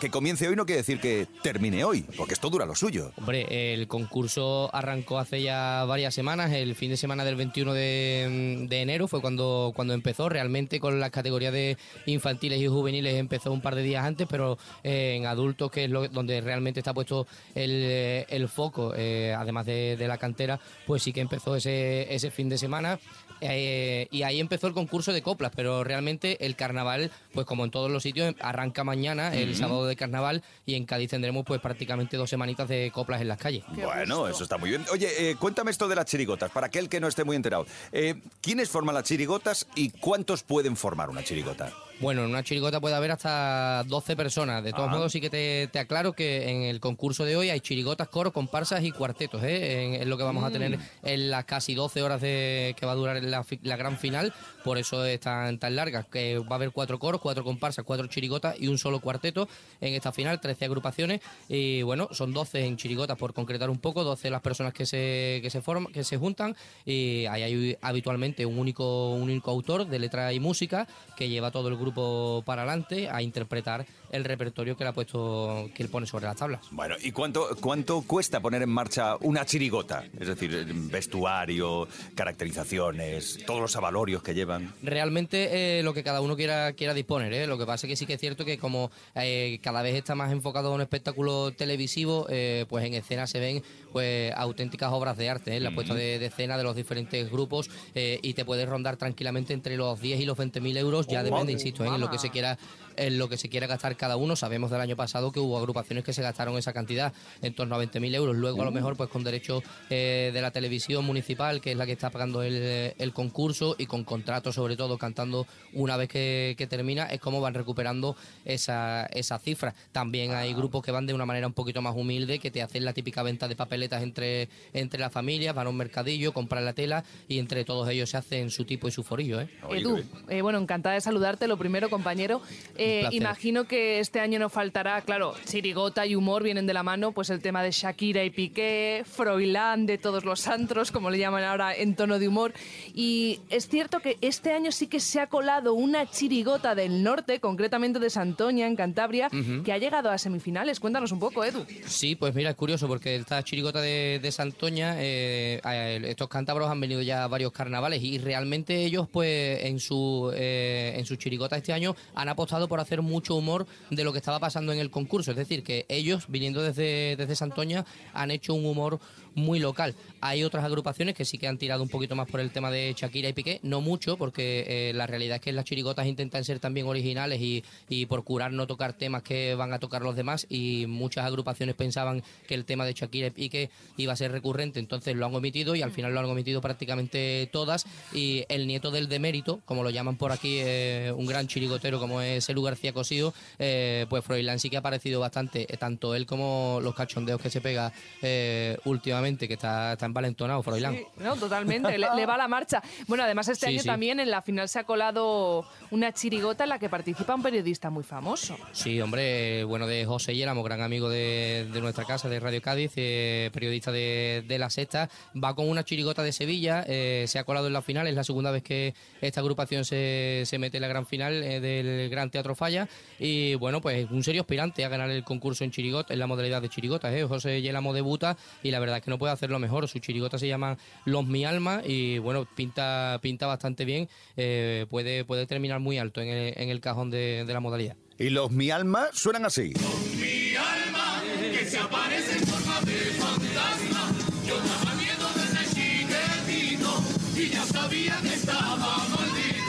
que 0.00 0.10
comience 0.10 0.46
hoy 0.48 0.56
no 0.56 0.66
quiere 0.66 0.82
decir 0.82 1.00
que 1.00 1.26
termine 1.42 1.84
hoy, 1.84 2.02
porque 2.16 2.34
esto 2.34 2.50
dura 2.50 2.66
lo 2.66 2.74
suyo. 2.74 3.12
Hombre, 3.16 3.74
el 3.74 3.88
concurso 3.88 4.70
arrancó 4.72 5.18
hace 5.18 5.42
ya 5.42 5.84
varias 5.86 6.14
semanas. 6.14 6.52
El 6.52 6.74
fin 6.74 6.90
de 6.90 6.96
semana 6.96 7.24
del 7.24 7.36
21 7.36 7.72
de, 7.72 8.66
de 8.68 8.82
enero 8.82 9.08
fue 9.08 9.20
cuando, 9.20 9.72
cuando 9.74 9.94
empezó. 9.94 10.28
Realmente 10.28 10.80
con 10.80 11.00
las 11.00 11.10
categorías 11.10 11.52
de 11.52 11.76
infantiles 12.06 12.60
y 12.60 12.66
juveniles 12.66 13.14
empezó 13.14 13.52
un 13.52 13.60
par 13.60 13.74
de 13.74 13.82
días 13.82 14.04
antes, 14.04 14.26
pero 14.28 14.58
eh, 14.82 15.14
en 15.16 15.26
adultos, 15.26 15.70
que 15.70 15.84
es 15.84 15.90
lo, 15.90 16.08
donde 16.08 16.40
realmente 16.40 16.80
está 16.80 16.94
puesto 16.94 17.26
el, 17.54 17.70
eh, 17.84 18.26
el 18.28 18.48
foco, 18.48 18.92
eh, 18.96 19.34
además 19.36 19.66
de, 19.66 19.96
de 19.96 20.08
la 20.08 20.18
cantera, 20.18 20.60
pues 20.86 21.02
sí 21.02 21.12
que 21.12 21.20
empezó 21.20 21.56
ese, 21.56 22.14
ese 22.14 22.30
fin 22.30 22.48
de 22.48 22.58
semana. 22.58 22.98
Eh, 23.40 24.08
y 24.10 24.22
ahí 24.22 24.40
empezó 24.40 24.66
el 24.66 24.74
concurso 24.74 25.12
de 25.12 25.22
coplas, 25.22 25.52
pero 25.54 25.84
realmente 25.84 26.44
el 26.44 26.56
carnaval, 26.56 27.10
pues 27.32 27.46
como 27.46 27.64
en 27.64 27.70
todos 27.70 27.90
los 27.90 28.02
sitios, 28.02 28.34
arranca 28.40 28.84
mañana, 28.84 29.34
el 29.34 29.54
sábado 29.56 29.86
de 29.86 29.96
carnaval 29.96 30.42
y 30.64 30.74
en 30.74 30.84
Cádiz 30.84 31.10
tendremos 31.10 31.44
pues 31.44 31.60
prácticamente 31.60 32.16
dos 32.16 32.30
semanitas 32.30 32.68
de 32.68 32.90
coplas 32.92 33.20
en 33.20 33.28
las 33.28 33.38
calles. 33.38 33.64
Bueno, 33.74 34.28
eso 34.28 34.42
está 34.42 34.58
muy 34.58 34.70
bien. 34.70 34.84
Oye, 34.92 35.30
eh, 35.30 35.36
cuéntame 35.36 35.70
esto 35.70 35.88
de 35.88 35.96
las 35.96 36.06
chirigotas, 36.06 36.50
para 36.50 36.68
aquel 36.68 36.88
que 36.88 37.00
no 37.00 37.08
esté 37.08 37.24
muy 37.24 37.36
enterado. 37.36 37.66
Eh, 37.92 38.14
¿Quiénes 38.40 38.68
forman 38.68 38.94
las 38.94 39.04
chirigotas 39.04 39.66
y 39.74 39.90
cuántos 39.90 40.42
pueden 40.42 40.76
formar 40.76 41.10
una 41.10 41.22
chirigota? 41.22 41.72
Bueno, 41.98 42.24
en 42.24 42.30
una 42.30 42.42
chirigota 42.42 42.78
puede 42.78 42.94
haber 42.94 43.10
hasta 43.10 43.82
12 43.86 44.16
personas. 44.16 44.62
De 44.62 44.70
todos 44.72 44.88
Ah. 44.88 44.92
modos, 44.92 45.12
sí 45.12 45.18
que 45.20 45.30
te, 45.30 45.66
te 45.72 45.78
aclaro 45.78 46.12
que 46.12 46.50
en 46.50 46.62
el 46.64 46.78
concurso 46.78 47.24
de 47.24 47.36
hoy 47.36 47.48
hay 47.48 47.60
chirigotas, 47.60 48.08
coros, 48.08 48.34
comparsas 48.34 48.84
y 48.84 48.90
cuartetos. 48.90 49.42
¿eh? 49.42 49.84
En- 49.94 49.94
Es 50.02 50.06
lo 50.06 50.18
que 50.18 50.22
vamos 50.22 50.44
a 50.44 50.50
tener 50.50 50.78
en 51.02 51.30
las 51.30 51.46
casi 51.46 51.74
12 51.74 52.02
horas 52.02 52.20
de, 52.20 52.76
que 52.78 52.84
va 52.84 52.92
a 52.92 52.96
durar 52.96 53.22
la 53.22 53.76
gran 53.76 53.96
final. 53.96 54.34
Por 54.62 54.76
eso 54.76 55.06
es 55.06 55.20
tan, 55.20 55.58
tan 55.58 55.74
larga. 55.74 56.02
Que 56.02 56.36
va 56.38 56.46
a 56.50 56.54
haber 56.56 56.70
cuatro 56.70 56.98
coros, 56.98 57.18
cuatro 57.22 57.42
comparsas, 57.44 57.82
cuatro 57.86 58.06
chirigotas 58.08 58.56
y 58.60 58.68
un 58.68 58.76
solo 58.76 59.00
cuarteto 59.00 59.48
en 59.80 59.94
esta 59.94 60.12
final. 60.12 60.38
13 60.38 60.66
agrupaciones. 60.66 61.22
Y 61.48 61.80
bueno, 61.80 62.08
son 62.12 62.34
12 62.34 62.66
en 62.66 62.76
chirigotas, 62.76 63.16
por 63.16 63.32
concretar 63.32 63.70
un 63.70 63.78
poco. 63.78 64.04
12 64.04 64.28
las 64.28 64.42
personas 64.42 64.74
que 64.74 64.84
se, 64.84 65.38
que 65.42 65.48
se, 65.48 65.62
forman, 65.62 65.90
que 65.94 66.04
se 66.04 66.18
juntan. 66.18 66.54
Y 66.84 67.24
ahí 67.24 67.42
hay 67.42 67.78
habitualmente 67.80 68.44
un 68.44 68.58
único, 68.58 69.12
un 69.12 69.22
único 69.22 69.50
autor 69.50 69.86
de 69.86 69.98
letra 69.98 70.30
y 70.34 70.40
música 70.40 70.86
que 71.16 71.30
lleva 71.30 71.50
todo 71.50 71.68
el 71.68 71.76
grupo 71.76 71.85
para 71.92 72.62
adelante 72.62 73.08
a 73.08 73.22
interpretar 73.22 73.86
el 74.12 74.24
repertorio 74.24 74.76
que 74.76 74.84
le 74.84 74.90
ha 74.90 74.92
puesto 74.92 75.68
que 75.74 75.82
él 75.82 75.88
pone 75.88 76.06
sobre 76.06 76.26
las 76.26 76.36
tablas. 76.36 76.60
Bueno, 76.70 76.94
¿y 77.02 77.12
cuánto, 77.12 77.56
cuánto 77.60 78.02
cuesta 78.02 78.40
poner 78.40 78.62
en 78.62 78.70
marcha 78.70 79.16
una 79.20 79.44
chirigota? 79.44 80.04
Es 80.18 80.28
decir, 80.28 80.66
vestuario, 80.74 81.88
caracterizaciones, 82.14 83.38
todos 83.46 83.60
los 83.60 83.76
avalorios 83.76 84.22
que 84.22 84.34
llevan. 84.34 84.72
Realmente 84.82 85.78
eh, 85.78 85.82
lo 85.82 85.92
que 85.92 86.02
cada 86.02 86.20
uno 86.20 86.36
quiera 86.36 86.72
quiera 86.72 86.94
disponer, 86.94 87.32
¿eh? 87.32 87.46
lo 87.46 87.58
que 87.58 87.66
pasa 87.66 87.86
es 87.86 87.90
que 87.90 87.96
sí 87.96 88.06
que 88.06 88.14
es 88.14 88.20
cierto 88.20 88.44
que 88.44 88.58
como 88.58 88.90
eh, 89.14 89.58
cada 89.62 89.82
vez 89.82 89.94
está 89.94 90.14
más 90.14 90.32
enfocado 90.32 90.70
a 90.70 90.74
un 90.74 90.80
espectáculo 90.80 91.52
televisivo, 91.52 92.26
eh, 92.28 92.66
pues 92.68 92.84
en 92.84 92.94
escena 92.94 93.26
se 93.26 93.40
ven 93.40 93.62
pues 93.92 94.32
auténticas 94.36 94.92
obras 94.92 95.16
de 95.16 95.30
arte, 95.30 95.56
¿eh? 95.56 95.60
la 95.60 95.74
puesta 95.74 95.94
de, 95.94 96.18
de 96.18 96.26
escena 96.26 96.56
de 96.58 96.64
los 96.64 96.76
diferentes 96.76 97.30
grupos 97.30 97.70
eh, 97.94 98.18
y 98.22 98.34
te 98.34 98.44
puedes 98.44 98.68
rondar 98.68 98.96
tranquilamente 98.96 99.54
entre 99.54 99.76
los 99.76 100.00
10 100.00 100.20
y 100.20 100.26
los 100.26 100.36
20 100.36 100.60
mil 100.60 100.76
euros, 100.76 101.06
ya 101.06 101.20
Oh, 101.20 101.24
depende, 101.24 101.52
madre. 101.52 101.52
¿Eh? 101.84 101.88
en 101.88 102.00
lo 102.00 102.10
que 102.10 102.18
se 102.18 102.30
quiera 102.30 102.58
en 102.96 103.18
lo 103.18 103.28
que 103.28 103.36
se 103.36 103.48
quiera 103.48 103.66
gastar 103.66 103.96
cada 103.96 104.16
uno. 104.16 104.36
Sabemos 104.36 104.70
del 104.70 104.80
año 104.80 104.96
pasado 104.96 105.32
que 105.32 105.40
hubo 105.40 105.58
agrupaciones 105.58 106.04
que 106.04 106.12
se 106.12 106.22
gastaron 106.22 106.56
esa 106.58 106.72
cantidad, 106.72 107.12
en 107.42 107.54
torno 107.54 107.74
a 107.76 107.82
20.000 107.82 108.14
euros. 108.14 108.36
Luego, 108.36 108.62
a 108.62 108.64
lo 108.64 108.70
Uh. 108.70 108.74
mejor, 108.74 108.96
pues 108.96 109.08
con 109.08 109.24
derechos 109.24 109.62
eh, 109.90 110.30
de 110.32 110.40
la 110.42 110.50
televisión 110.50 111.04
municipal, 111.04 111.60
que 111.60 111.72
es 111.72 111.76
la 111.76 111.86
que 111.86 111.92
está 111.92 112.10
pagando 112.10 112.42
el, 112.42 112.94
el 112.98 113.12
concurso, 113.12 113.74
y 113.78 113.86
con 113.86 114.04
contratos, 114.04 114.54
sobre 114.54 114.76
todo, 114.76 114.98
cantando 114.98 115.46
una 115.72 115.96
vez 115.96 116.08
que, 116.08 116.54
que 116.58 116.66
termina, 116.66 117.04
es 117.06 117.20
como 117.20 117.40
van 117.40 117.54
recuperando 117.54 118.16
esa, 118.44 119.06
esa 119.06 119.38
cifra. 119.38 119.74
También 119.92 120.32
hay 120.34 120.54
grupos 120.54 120.82
que 120.84 120.90
van 120.92 121.06
de 121.06 121.14
una 121.14 121.26
manera 121.26 121.46
un 121.46 121.52
poquito 121.52 121.82
más 121.82 121.94
humilde, 121.96 122.38
que 122.38 122.50
te 122.50 122.62
hacen 122.62 122.84
la 122.84 122.92
típica 122.92 123.22
venta 123.22 123.48
de 123.48 123.56
papeletas 123.56 124.02
entre, 124.02 124.48
entre 124.72 125.00
las 125.00 125.12
familias, 125.12 125.54
van 125.54 125.66
a 125.66 125.70
un 125.70 125.76
mercadillo, 125.76 126.32
compran 126.32 126.64
la 126.64 126.72
tela, 126.72 127.04
y 127.28 127.38
entre 127.38 127.64
todos 127.64 127.88
ellos 127.88 128.10
se 128.10 128.16
hacen 128.16 128.50
su 128.50 128.64
tipo 128.64 128.88
y 128.88 128.90
su 128.90 129.02
forillo. 129.02 129.40
¿eh? 129.40 129.48
Edu, 129.70 130.02
eh, 130.28 130.42
bueno, 130.42 130.58
encantada 130.58 130.94
de 130.94 131.00
saludarte, 131.00 131.46
lo 131.48 131.56
primero, 131.56 131.88
compañero. 131.90 132.40
Eh, 132.76 132.85
placer. 133.02 133.14
imagino 133.14 133.64
que 133.64 134.00
este 134.00 134.20
año 134.20 134.38
no 134.38 134.48
faltará, 134.48 135.00
claro, 135.02 135.34
chirigota 135.46 136.06
y 136.06 136.14
humor 136.14 136.42
vienen 136.42 136.66
de 136.66 136.74
la 136.74 136.82
mano, 136.82 137.12
pues 137.12 137.30
el 137.30 137.40
tema 137.40 137.62
de 137.62 137.70
Shakira 137.70 138.24
y 138.24 138.30
Piqué, 138.30 139.02
Froilán 139.04 139.86
de 139.86 139.98
todos 139.98 140.24
los 140.24 140.46
antros, 140.48 140.90
como 140.92 141.10
le 141.10 141.18
llaman 141.18 141.44
ahora 141.44 141.74
en 141.74 141.94
tono 141.96 142.18
de 142.18 142.28
humor. 142.28 142.52
Y 142.94 143.40
es 143.50 143.68
cierto 143.68 144.00
que 144.00 144.16
este 144.20 144.52
año 144.52 144.72
sí 144.72 144.86
que 144.86 145.00
se 145.00 145.20
ha 145.20 145.26
colado 145.28 145.74
una 145.74 146.10
chirigota 146.10 146.74
del 146.74 147.02
norte, 147.02 147.40
concretamente 147.40 147.98
de 147.98 148.10
Santoña, 148.10 148.66
en 148.66 148.76
Cantabria, 148.76 149.28
Ujú. 149.32 149.62
que 149.62 149.72
ha 149.72 149.78
llegado 149.78 150.10
a 150.10 150.18
semifinales. 150.18 150.80
Cuéntanos 150.80 151.12
un 151.12 151.18
poco, 151.18 151.44
Edu. 151.44 151.64
Sí, 151.86 152.14
pues 152.16 152.34
mira, 152.34 152.50
es 152.50 152.56
curioso 152.56 152.86
porque 152.88 153.16
esta 153.16 153.42
chirigota 153.42 153.80
de, 153.80 154.18
de 154.22 154.32
Santoña, 154.32 154.94
eh, 154.98 155.60
eh, 155.64 156.00
estos 156.06 156.28
cántabros 156.28 156.70
han 156.70 156.80
venido 156.80 157.02
ya 157.02 157.24
a 157.24 157.28
varios 157.28 157.52
carnavales 157.52 158.02
y 158.02 158.18
realmente 158.18 158.84
ellos, 158.84 159.08
pues 159.10 159.64
en 159.64 159.80
su, 159.80 160.30
eh, 160.34 160.94
en 160.96 161.04
su 161.06 161.16
chirigota 161.16 161.56
este 161.56 161.72
año 161.72 161.96
han 162.14 162.28
apostado 162.28 162.68
por 162.68 162.75
hacer 162.80 163.02
mucho 163.02 163.34
humor 163.34 163.66
de 163.90 164.04
lo 164.04 164.12
que 164.12 164.18
estaba 164.18 164.38
pasando 164.38 164.72
en 164.72 164.78
el 164.78 164.90
concurso. 164.90 165.30
Es 165.30 165.36
decir, 165.36 165.62
que 165.62 165.86
ellos, 165.88 166.26
viniendo 166.28 166.62
desde, 166.62 167.16
desde 167.16 167.36
Santoña, 167.36 167.84
han 168.12 168.30
hecho 168.30 168.54
un 168.54 168.66
humor 168.66 169.00
muy 169.36 169.60
local. 169.60 169.94
Hay 170.20 170.42
otras 170.42 170.64
agrupaciones 170.64 171.14
que 171.14 171.24
sí 171.24 171.38
que 171.38 171.46
han 171.46 171.58
tirado 171.58 171.82
un 171.82 171.88
poquito 171.88 172.16
más 172.16 172.28
por 172.28 172.40
el 172.40 172.50
tema 172.50 172.70
de 172.70 172.94
Shakira 172.96 173.28
y 173.28 173.32
Piqué, 173.32 173.60
no 173.62 173.80
mucho, 173.80 174.16
porque 174.16 174.64
eh, 174.66 174.92
la 174.94 175.06
realidad 175.06 175.36
es 175.36 175.42
que 175.42 175.52
las 175.52 175.64
chirigotas 175.64 176.06
intentan 176.06 176.42
ser 176.42 176.58
también 176.58 176.86
originales 176.86 177.40
y, 177.40 177.62
y 177.88 178.06
procurar 178.06 178.52
no 178.52 178.66
tocar 178.66 178.94
temas 178.94 179.22
que 179.22 179.54
van 179.54 179.72
a 179.72 179.78
tocar 179.78 180.02
los 180.02 180.16
demás 180.16 180.46
y 180.48 180.86
muchas 180.86 181.26
agrupaciones 181.26 181.74
pensaban 181.74 182.22
que 182.48 182.54
el 182.54 182.64
tema 182.64 182.84
de 182.86 182.94
Shakira 182.94 183.28
y 183.28 183.30
Piqué 183.30 183.70
iba 183.96 184.12
a 184.12 184.16
ser 184.16 184.32
recurrente, 184.32 184.80
entonces 184.80 185.14
lo 185.14 185.26
han 185.26 185.34
omitido 185.34 185.76
y 185.76 185.82
al 185.82 185.92
final 185.92 186.14
lo 186.14 186.20
han 186.20 186.26
omitido 186.26 186.60
prácticamente 186.60 187.48
todas 187.52 187.86
y 188.12 188.44
el 188.48 188.66
nieto 188.66 188.90
del 188.90 189.08
demérito, 189.08 189.60
como 189.66 189.82
lo 189.82 189.90
llaman 189.90 190.16
por 190.16 190.32
aquí, 190.32 190.58
eh, 190.60 191.12
un 191.14 191.26
gran 191.26 191.46
chirigotero 191.46 192.00
como 192.00 192.22
es 192.22 192.48
Elu 192.48 192.62
García 192.62 192.92
Cosío, 192.92 193.34
eh, 193.58 194.06
pues 194.08 194.24
Froilán 194.24 194.58
sí 194.58 194.70
que 194.70 194.76
ha 194.76 194.80
aparecido 194.80 195.20
bastante, 195.20 195.66
tanto 195.78 196.14
él 196.14 196.26
como 196.26 196.80
los 196.82 196.94
cachondeos 196.94 197.40
que 197.40 197.50
se 197.50 197.60
pega 197.60 197.92
eh, 198.22 198.78
últimamente, 199.26 199.48
que 199.48 199.54
está, 199.54 199.92
está 199.92 200.06
envalentonado 200.06 200.62
Froilán. 200.62 200.94
Sí, 200.94 201.06
no, 201.18 201.36
totalmente, 201.36 201.98
le, 201.98 202.06
le 202.14 202.26
va 202.26 202.36
la 202.36 202.48
marcha. 202.48 202.82
Bueno, 203.06 203.24
además 203.24 203.48
este 203.48 203.66
Sí, 203.66 203.72
año 203.72 203.80
sí. 203.82 203.86
también 203.86 204.20
en 204.20 204.30
la 204.30 204.42
final 204.42 204.68
se 204.68 204.78
ha 204.78 204.84
colado 204.84 205.66
una 205.90 206.12
chirigota 206.12 206.64
en 206.64 206.70
la 206.70 206.78
que 206.78 206.88
participa 206.88 207.34
un 207.34 207.42
periodista 207.42 207.90
muy 207.90 208.04
famoso. 208.04 208.56
Sí, 208.72 209.00
hombre, 209.00 209.64
bueno, 209.64 209.86
de 209.86 210.04
José 210.04 210.34
Yéramo, 210.34 210.62
gran 210.62 210.82
amigo 210.82 211.08
de, 211.08 211.66
de 211.72 211.80
nuestra 211.80 212.04
casa, 212.04 212.28
de 212.28 212.38
Radio 212.40 212.60
Cádiz, 212.62 212.92
eh, 212.96 213.50
periodista 213.52 213.90
de, 213.92 214.44
de 214.46 214.58
La 214.58 214.70
Sexta, 214.70 215.08
va 215.42 215.54
con 215.54 215.68
una 215.68 215.84
chirigota 215.84 216.22
de 216.22 216.32
Sevilla, 216.32 216.84
eh, 216.86 217.24
se 217.26 217.38
ha 217.38 217.44
colado 217.44 217.66
en 217.66 217.72
la 217.72 217.82
final, 217.82 218.06
es 218.06 218.14
la 218.14 218.24
segunda 218.24 218.50
vez 218.50 218.62
que 218.62 218.94
esta 219.20 219.40
agrupación 219.40 219.84
se, 219.84 220.42
se 220.44 220.58
mete 220.58 220.76
en 220.78 220.82
la 220.82 220.88
gran 220.88 221.06
final 221.06 221.42
eh, 221.42 221.60
del 221.60 222.08
Gran 222.10 222.30
Teatro 222.30 222.54
Falla, 222.54 222.88
y 223.18 223.54
bueno, 223.56 223.80
pues 223.80 224.08
un 224.10 224.22
serio 224.22 224.42
aspirante 224.42 224.84
a 224.84 224.88
ganar 224.88 225.10
el 225.10 225.24
concurso 225.24 225.64
en 225.64 225.70
chirigota, 225.70 226.12
en 226.12 226.20
la 226.20 226.26
modalidad 226.26 226.62
de 226.62 226.68
chirigotas, 226.68 227.12
¿eh? 227.14 227.24
José 227.24 227.60
Yéramo 227.62 227.92
debuta, 227.92 228.36
y 228.62 228.70
la 228.70 228.78
verdad 228.78 228.98
es 228.98 229.02
que 229.04 229.10
no 229.10 229.15
puede 229.18 229.32
hacerlo 229.32 229.58
mejor, 229.58 229.86
su 229.88 229.98
chirigota 229.98 230.38
se 230.38 230.48
llama 230.48 230.76
Los 231.04 231.26
Mi 231.26 231.44
Alma, 231.44 231.82
y 231.84 232.18
bueno, 232.18 232.46
pinta, 232.54 233.18
pinta 233.22 233.46
bastante 233.46 233.84
bien, 233.84 234.08
eh, 234.36 234.86
puede, 234.90 235.24
puede 235.24 235.46
terminar 235.46 235.80
muy 235.80 235.98
alto 235.98 236.20
en 236.20 236.28
el, 236.28 236.54
en 236.56 236.68
el 236.70 236.80
cajón 236.80 237.10
de- 237.10 237.44
de 237.46 237.52
la 237.52 237.60
modalidad. 237.60 237.96
Y 238.18 238.30
los 238.30 238.50
Mi 238.50 238.70
Alma 238.70 239.06
suenan 239.12 239.44
así. 239.44 239.72
Mi 240.18 240.54
alma 240.56 241.22
que 241.52 241.64
se 241.66 241.78
aparece 241.78 242.38
en 242.38 242.46
forma 242.46 242.80
de 242.80 242.92
fantasma. 243.18 244.12
Yo 244.46 244.56
daba 244.56 244.94
miedo 244.94 245.28
desde 245.36 245.74
chiquitito 245.74 247.02
y 247.36 247.48
ya 247.50 247.64
sabía 247.64 248.18
que 248.22 248.28
estaba. 248.34 248.65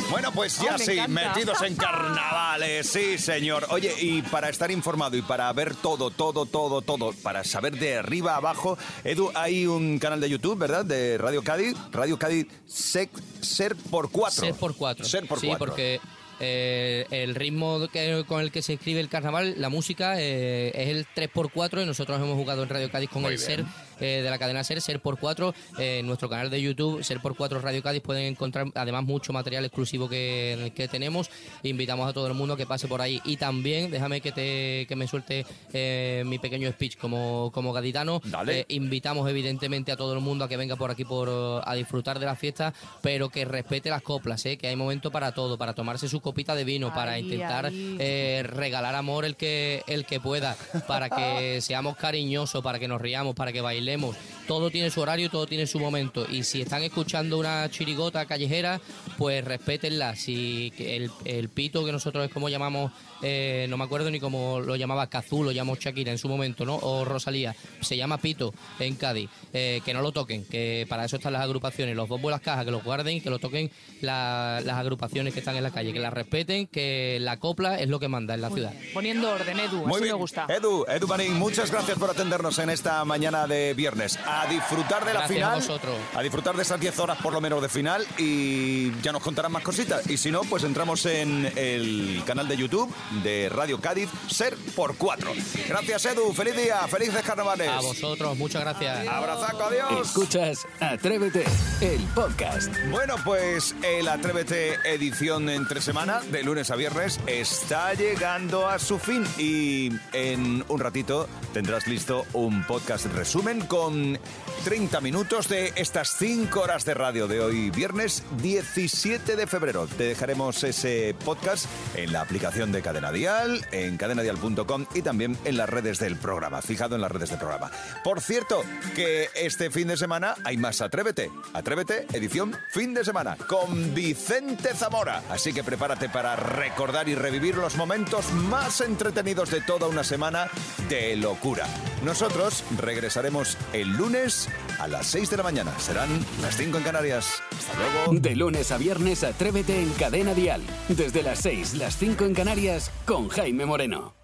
Bueno, 0.10 0.32
pues 0.32 0.58
ya 0.60 0.76
Oh, 0.76 0.78
me 0.78 0.86
sí, 0.86 0.91
encanta. 0.93 1.30
metidos 1.34 1.62
en 1.62 1.76
carnavales, 1.78 2.88
sí, 2.88 3.17
señor. 3.17 3.67
Oye, 3.70 3.93
y 4.00 4.22
para 4.22 4.50
estar 4.50 4.72
informado 4.72 5.17
y 5.17 5.22
para 5.22 5.52
ver 5.54 5.76
todo, 5.76 6.10
todo, 6.12 6.46
todo, 6.46 6.82
todo, 6.82 7.12
para 7.24 7.43
saber 7.43 7.78
de 7.78 7.98
arriba 7.98 8.34
a 8.34 8.38
abajo, 8.38 8.78
Edu, 9.04 9.32
hay 9.36 9.67
un 9.67 10.00
canal 10.00 10.20
de 10.22 10.30
YouTube, 10.30 10.58
¿verdad? 10.58 10.86
De 10.86 11.17
Radio 11.17 11.43
Cádiz, 11.43 11.76
Radio 11.91 12.17
Cádiz 12.17 12.48
Sec- 12.67 13.10
Ser 13.41 13.76
por 13.76 14.10
Cuatro. 14.10 14.46
Ser 14.46 14.56
por 14.56 14.76
cuatro. 14.76 15.06
Ser 15.06 15.28
por 15.28 15.39
sí, 15.39 15.48
cuatro. 15.48 15.67
porque 15.67 16.00
eh, 16.39 17.06
el 17.12 17.36
ritmo 17.36 17.88
que- 17.91 18.24
con 18.28 18.41
el 18.41 18.52
que 18.52 18.62
se 18.62 18.74
escribe 18.74 19.00
el 19.02 19.10
carnaval, 19.10 19.56
la 19.58 19.70
música, 19.70 20.22
eh, 20.22 20.72
es 20.76 20.89
el 20.89 21.06
3x4 21.15 21.82
y 21.82 21.86
nosotros 21.86 22.17
hemos 22.22 22.36
jugado 22.36 22.63
en 22.63 22.70
Radio 22.70 22.89
Cádiz 22.91 23.10
con 23.10 23.24
Muy 23.24 23.34
el 23.34 23.38
bien. 23.39 23.48
Ser 23.48 23.65
eh, 23.99 24.21
de 24.23 24.29
la 24.29 24.38
cadena 24.38 24.63
Ser, 24.63 24.81
Ser 24.81 24.99
por 24.99 25.19
4. 25.19 25.53
en 25.79 26.05
nuestro 26.07 26.29
canal 26.29 26.49
de 26.49 26.62
YouTube, 26.62 27.03
Ser 27.03 27.19
por 27.19 27.36
4 27.36 27.60
Radio 27.62 27.81
Cádiz, 27.81 28.01
pueden 28.01 28.23
encontrar 28.25 28.67
además 28.75 29.03
mucho 29.03 29.33
material 29.33 29.65
exclusivo 29.65 30.07
que, 30.10 30.71
que 30.75 30.88
tenemos. 30.88 31.29
Invitamos 31.63 32.10
a 32.10 32.13
todo 32.13 32.27
el 32.27 32.33
mundo 32.33 32.53
a 32.53 32.57
que 32.57 32.65
pase 32.65 32.88
por 32.88 33.01
ahí. 33.01 33.21
Y 33.25 33.38
también, 33.38 33.91
déjame 33.91 34.21
que, 34.21 34.31
te, 34.31 34.86
que 34.88 34.95
me 34.95 35.07
suelte 35.07 35.45
eh, 35.73 36.23
mi 36.25 36.39
pequeño 36.39 36.69
speech 36.71 36.97
como, 36.97 37.51
como 37.53 37.73
gaditano. 37.73 38.21
Dale. 38.23 38.60
Eh, 38.62 38.65
invitamos 38.69 39.29
evidentemente 39.29 39.91
a 39.91 39.97
todo 39.97 40.13
el 40.13 40.19
mundo 40.19 40.45
a 40.45 40.49
que 40.49 40.57
venga 40.57 40.75
por 40.75 40.91
aquí 40.91 41.03
por, 41.05 41.29
eh, 41.29 41.62
a 41.65 41.75
disfrutar 41.75 42.19
de 42.19 42.25
la 42.25 42.36
fiesta, 42.36 42.73
pero 43.01 43.29
que 43.29 43.45
respete 43.45 43.89
las 43.89 44.01
coplas, 44.01 44.45
¿eh? 44.45 44.57
que 44.57 44.67
hay 44.67 44.75
momento 44.75 45.12
para 45.12 45.31
todo, 45.33 45.57
para 45.57 45.73
tomarse 45.73 46.07
su 46.07 46.21
copita 46.21 46.55
de 46.55 46.63
vino, 46.63 46.93
para 46.93 47.13
Ahí, 47.13 47.23
intentar 47.23 47.67
ahí. 47.67 47.95
eh, 47.99 48.43
regalar 48.45 48.95
amor 48.95 49.25
el 49.25 49.36
que, 49.36 49.83
el 49.88 50.05
que 50.05 50.19
pueda, 50.19 50.55
para 50.88 51.10
que 51.10 51.62
seamos 51.62 51.95
cariñosos, 51.97 52.63
para 52.63 52.79
que 52.79 52.88
nos 52.88 53.01
riamos, 53.01 53.36
para 53.36 53.51
que 53.51 53.62
bailemos 53.62 53.87
hablemos 53.88 54.37
todo 54.47 54.71
tiene 54.71 54.89
su 54.89 55.01
horario, 55.01 55.29
todo 55.29 55.45
tiene 55.45 55.67
su 55.67 55.79
momento. 55.79 56.25
Y 56.29 56.43
si 56.43 56.62
están 56.62 56.81
escuchando 56.83 57.38
una 57.38 57.69
chirigota 57.69 58.25
callejera, 58.25 58.79
pues 59.17 59.43
respétenla. 59.43 60.15
Si 60.15 60.71
que 60.77 60.95
el, 60.95 61.12
el 61.25 61.49
pito, 61.49 61.83
que 61.86 61.91
nosotros 61.91 62.25
es 62.25 62.31
como 62.33 62.47
llamamos, 62.49 62.91
eh, 63.21 63.67
no 63.69 63.77
me 63.77 63.83
acuerdo 63.83 64.10
ni 64.10 64.19
cómo 64.19 64.60
lo 64.60 64.75
llamaba 64.75 65.07
Cazú, 65.07 65.43
lo 65.43 65.51
llamó 65.51 65.75
Shakira 65.75 66.12
en 66.12 66.17
su 66.17 66.29
momento, 66.29 66.65
¿no? 66.65 66.75
O 66.77 67.03
Rosalía. 67.05 67.55
Se 67.81 67.97
llama 67.97 68.17
pito 68.19 68.53
en 68.79 68.95
Cádiz. 68.95 69.29
Eh, 69.53 69.81
que 69.83 69.93
no 69.93 70.01
lo 70.01 70.12
toquen, 70.12 70.45
que 70.45 70.86
para 70.88 71.03
eso 71.05 71.17
están 71.17 71.33
las 71.33 71.41
agrupaciones. 71.43 71.95
Los 71.95 72.07
bombos 72.07 72.29
y 72.29 72.31
las 72.31 72.41
cajas, 72.41 72.63
que 72.65 72.71
los 72.71 72.83
guarden 72.83 73.17
y 73.17 73.21
que 73.21 73.29
lo 73.29 73.39
toquen 73.39 73.69
la- 74.01 74.62
las 74.63 74.77
agrupaciones 74.77 75.33
que 75.33 75.39
están 75.39 75.55
en 75.57 75.63
la 75.63 75.71
calle, 75.71 75.91
que 75.93 75.99
las 75.99 76.13
respeten, 76.13 76.67
que 76.67 77.17
la 77.19 77.38
copla 77.38 77.79
es 77.79 77.89
lo 77.89 77.99
que 77.99 78.07
manda 78.07 78.33
en 78.33 78.41
la 78.41 78.49
ciudad. 78.49 78.73
Poniendo 78.93 79.29
orden, 79.31 79.60
Edu, 79.60 79.77
Muy 79.86 79.91
así 79.93 80.03
bien. 80.03 80.15
me 80.15 80.19
gusta. 80.19 80.45
Edu, 80.49 80.86
Edu 80.88 81.07
Marín, 81.07 81.33
muchas 81.33 81.71
gracias 81.71 81.97
por 81.97 82.10
atendernos 82.10 82.57
en 82.60 82.69
esta 82.69 83.03
mañana 83.03 83.47
de 83.47 83.73
viernes. 83.73 84.17
A 84.39 84.45
disfrutar 84.47 85.04
de 85.04 85.13
la 85.13 85.19
Gracias 85.21 85.30
final. 85.38 85.52
a 85.52 85.56
vosotros. 85.56 85.95
A 86.15 86.21
disfrutar 86.21 86.56
de 86.56 86.62
esas 86.62 86.80
10 86.80 87.00
horas 87.00 87.17
por 87.21 87.34
lo 87.34 87.41
menos 87.41 87.62
de 87.62 87.69
final 87.69 88.06
y 88.17 88.91
ya 89.02 89.12
nos 89.12 89.23
contarán 89.23 89.52
más 89.52 89.63
cositas. 89.63 90.08
Y 90.10 90.17
si 90.17 90.32
no, 90.32 90.41
pues 90.41 90.63
entramos 90.63 91.06
en 91.08 91.52
el 91.56 92.21
canal 92.26 92.47
de 92.47 92.56
YouTube 92.58 92.93
de 93.23 93.50
Radio 93.50 93.80
Cádiz, 93.82 94.10
Ser 94.30 94.56
por 94.76 94.95
4. 94.95 95.32
Gracias, 95.67 96.06
Edu. 96.06 96.34
Feliz 96.34 96.56
día. 96.56 96.78
Felices 96.88 97.21
carnavales. 97.23 97.67
A 97.67 97.82
vosotros, 97.82 98.38
muchas 98.38 98.62
gracias. 98.62 99.08
Abrazaco, 99.08 99.63
adiós. 99.63 100.08
Escuchas 100.08 100.67
Atrévete, 100.80 101.43
el 101.82 102.02
podcast. 102.13 102.71
Bueno, 102.91 103.15
pues 103.26 103.76
el 103.84 104.08
Atrévete 104.08 104.76
edición 104.86 105.50
entre 105.50 105.82
semana, 105.82 106.21
de 106.21 106.43
lunes 106.43 106.69
a 106.71 106.76
viernes, 106.76 107.19
está 107.26 107.93
llegando 107.95 108.67
a 108.67 108.78
su 108.78 109.00
fin. 109.00 109.26
Y 109.38 109.91
en 110.13 110.63
un 110.67 110.80
ratito 110.80 111.28
tendrás 111.54 111.88
listo 111.88 112.26
un 112.34 112.63
podcast 112.65 113.06
resumen 113.08 113.62
con 113.62 114.19
30 114.63 114.99
minutos 115.01 115.47
de 115.47 115.71
estas 115.75 116.17
5 116.17 116.59
horas 116.59 116.83
de 116.83 116.93
radio 116.93 117.27
de 117.27 117.39
hoy, 117.39 117.69
viernes 117.69 118.23
17 118.41 119.35
de 119.35 119.47
febrero. 119.47 119.87
Te 119.87 120.03
dejaremos 120.03 120.63
ese 120.63 121.15
podcast 121.23 121.65
en 121.95 122.11
la 122.11 122.21
aplicación 122.21 122.71
de 122.71 122.81
Cadena 122.81 123.11
Dial, 123.11 123.65
en 123.71 123.95
cadenadial.com 123.95 124.85
y 124.93 125.01
también 125.01 125.37
en 125.45 125.55
las 125.55 125.69
redes 125.69 125.99
del 125.99 126.17
programa. 126.17 126.61
Fijado 126.61 126.95
en 126.95 127.01
las 127.01 127.11
redes 127.11 127.29
del 127.29 127.39
programa. 127.39 127.71
Por 128.03 128.19
cierto, 128.19 128.61
que 128.93 129.29
este 129.35 129.71
fin 129.71 129.87
de 129.87 129.95
semana 129.95 130.35
hay 130.43 130.57
más 130.57 130.81
Atrévete. 130.81 131.31
Atrévete, 131.53 132.05
edición 132.13 132.55
fin 132.69 132.93
de 132.93 133.05
semana, 133.05 133.37
con 133.47 133.93
Vicente 133.93 134.73
Zamora. 134.73 135.23
Así 135.29 135.53
que 135.53 135.63
prepárate 135.63 136.09
para 136.09 136.35
recordar 136.35 137.07
y 137.07 137.15
revivir 137.15 137.55
los 137.55 137.77
momentos 137.77 138.31
más 138.33 138.81
entretenidos 138.81 139.49
de 139.51 139.61
toda 139.61 139.87
una 139.87 140.03
semana 140.03 140.47
de 140.89 141.15
locura. 141.15 141.65
Nosotros 142.03 142.63
regresaremos 142.77 143.57
el 143.73 143.95
lunes 144.17 144.49
a 144.80 144.88
las 144.88 145.08
6 145.08 145.30
de 145.30 145.38
la 145.38 145.43
mañana. 145.43 145.77
Serán 145.80 146.10
las 146.41 146.58
5 146.58 146.77
en 146.77 146.84
Canarias. 146.84 147.41
Hasta 147.58 147.73
luego. 147.77 148.19
De 148.19 148.36
lunes 148.36 148.71
a 148.71 148.77
viernes, 148.77 149.23
Atrévete 149.23 149.80
en 149.80 149.89
Cadena 149.91 150.34
Dial. 150.34 150.62
Desde 150.88 151.23
las 151.23 151.39
6, 151.39 151.75
las 151.75 151.97
5 151.97 152.25
en 152.25 152.34
Canarias, 152.34 152.91
con 153.06 153.30
Jaime 153.30 153.65
Moreno. 153.65 154.16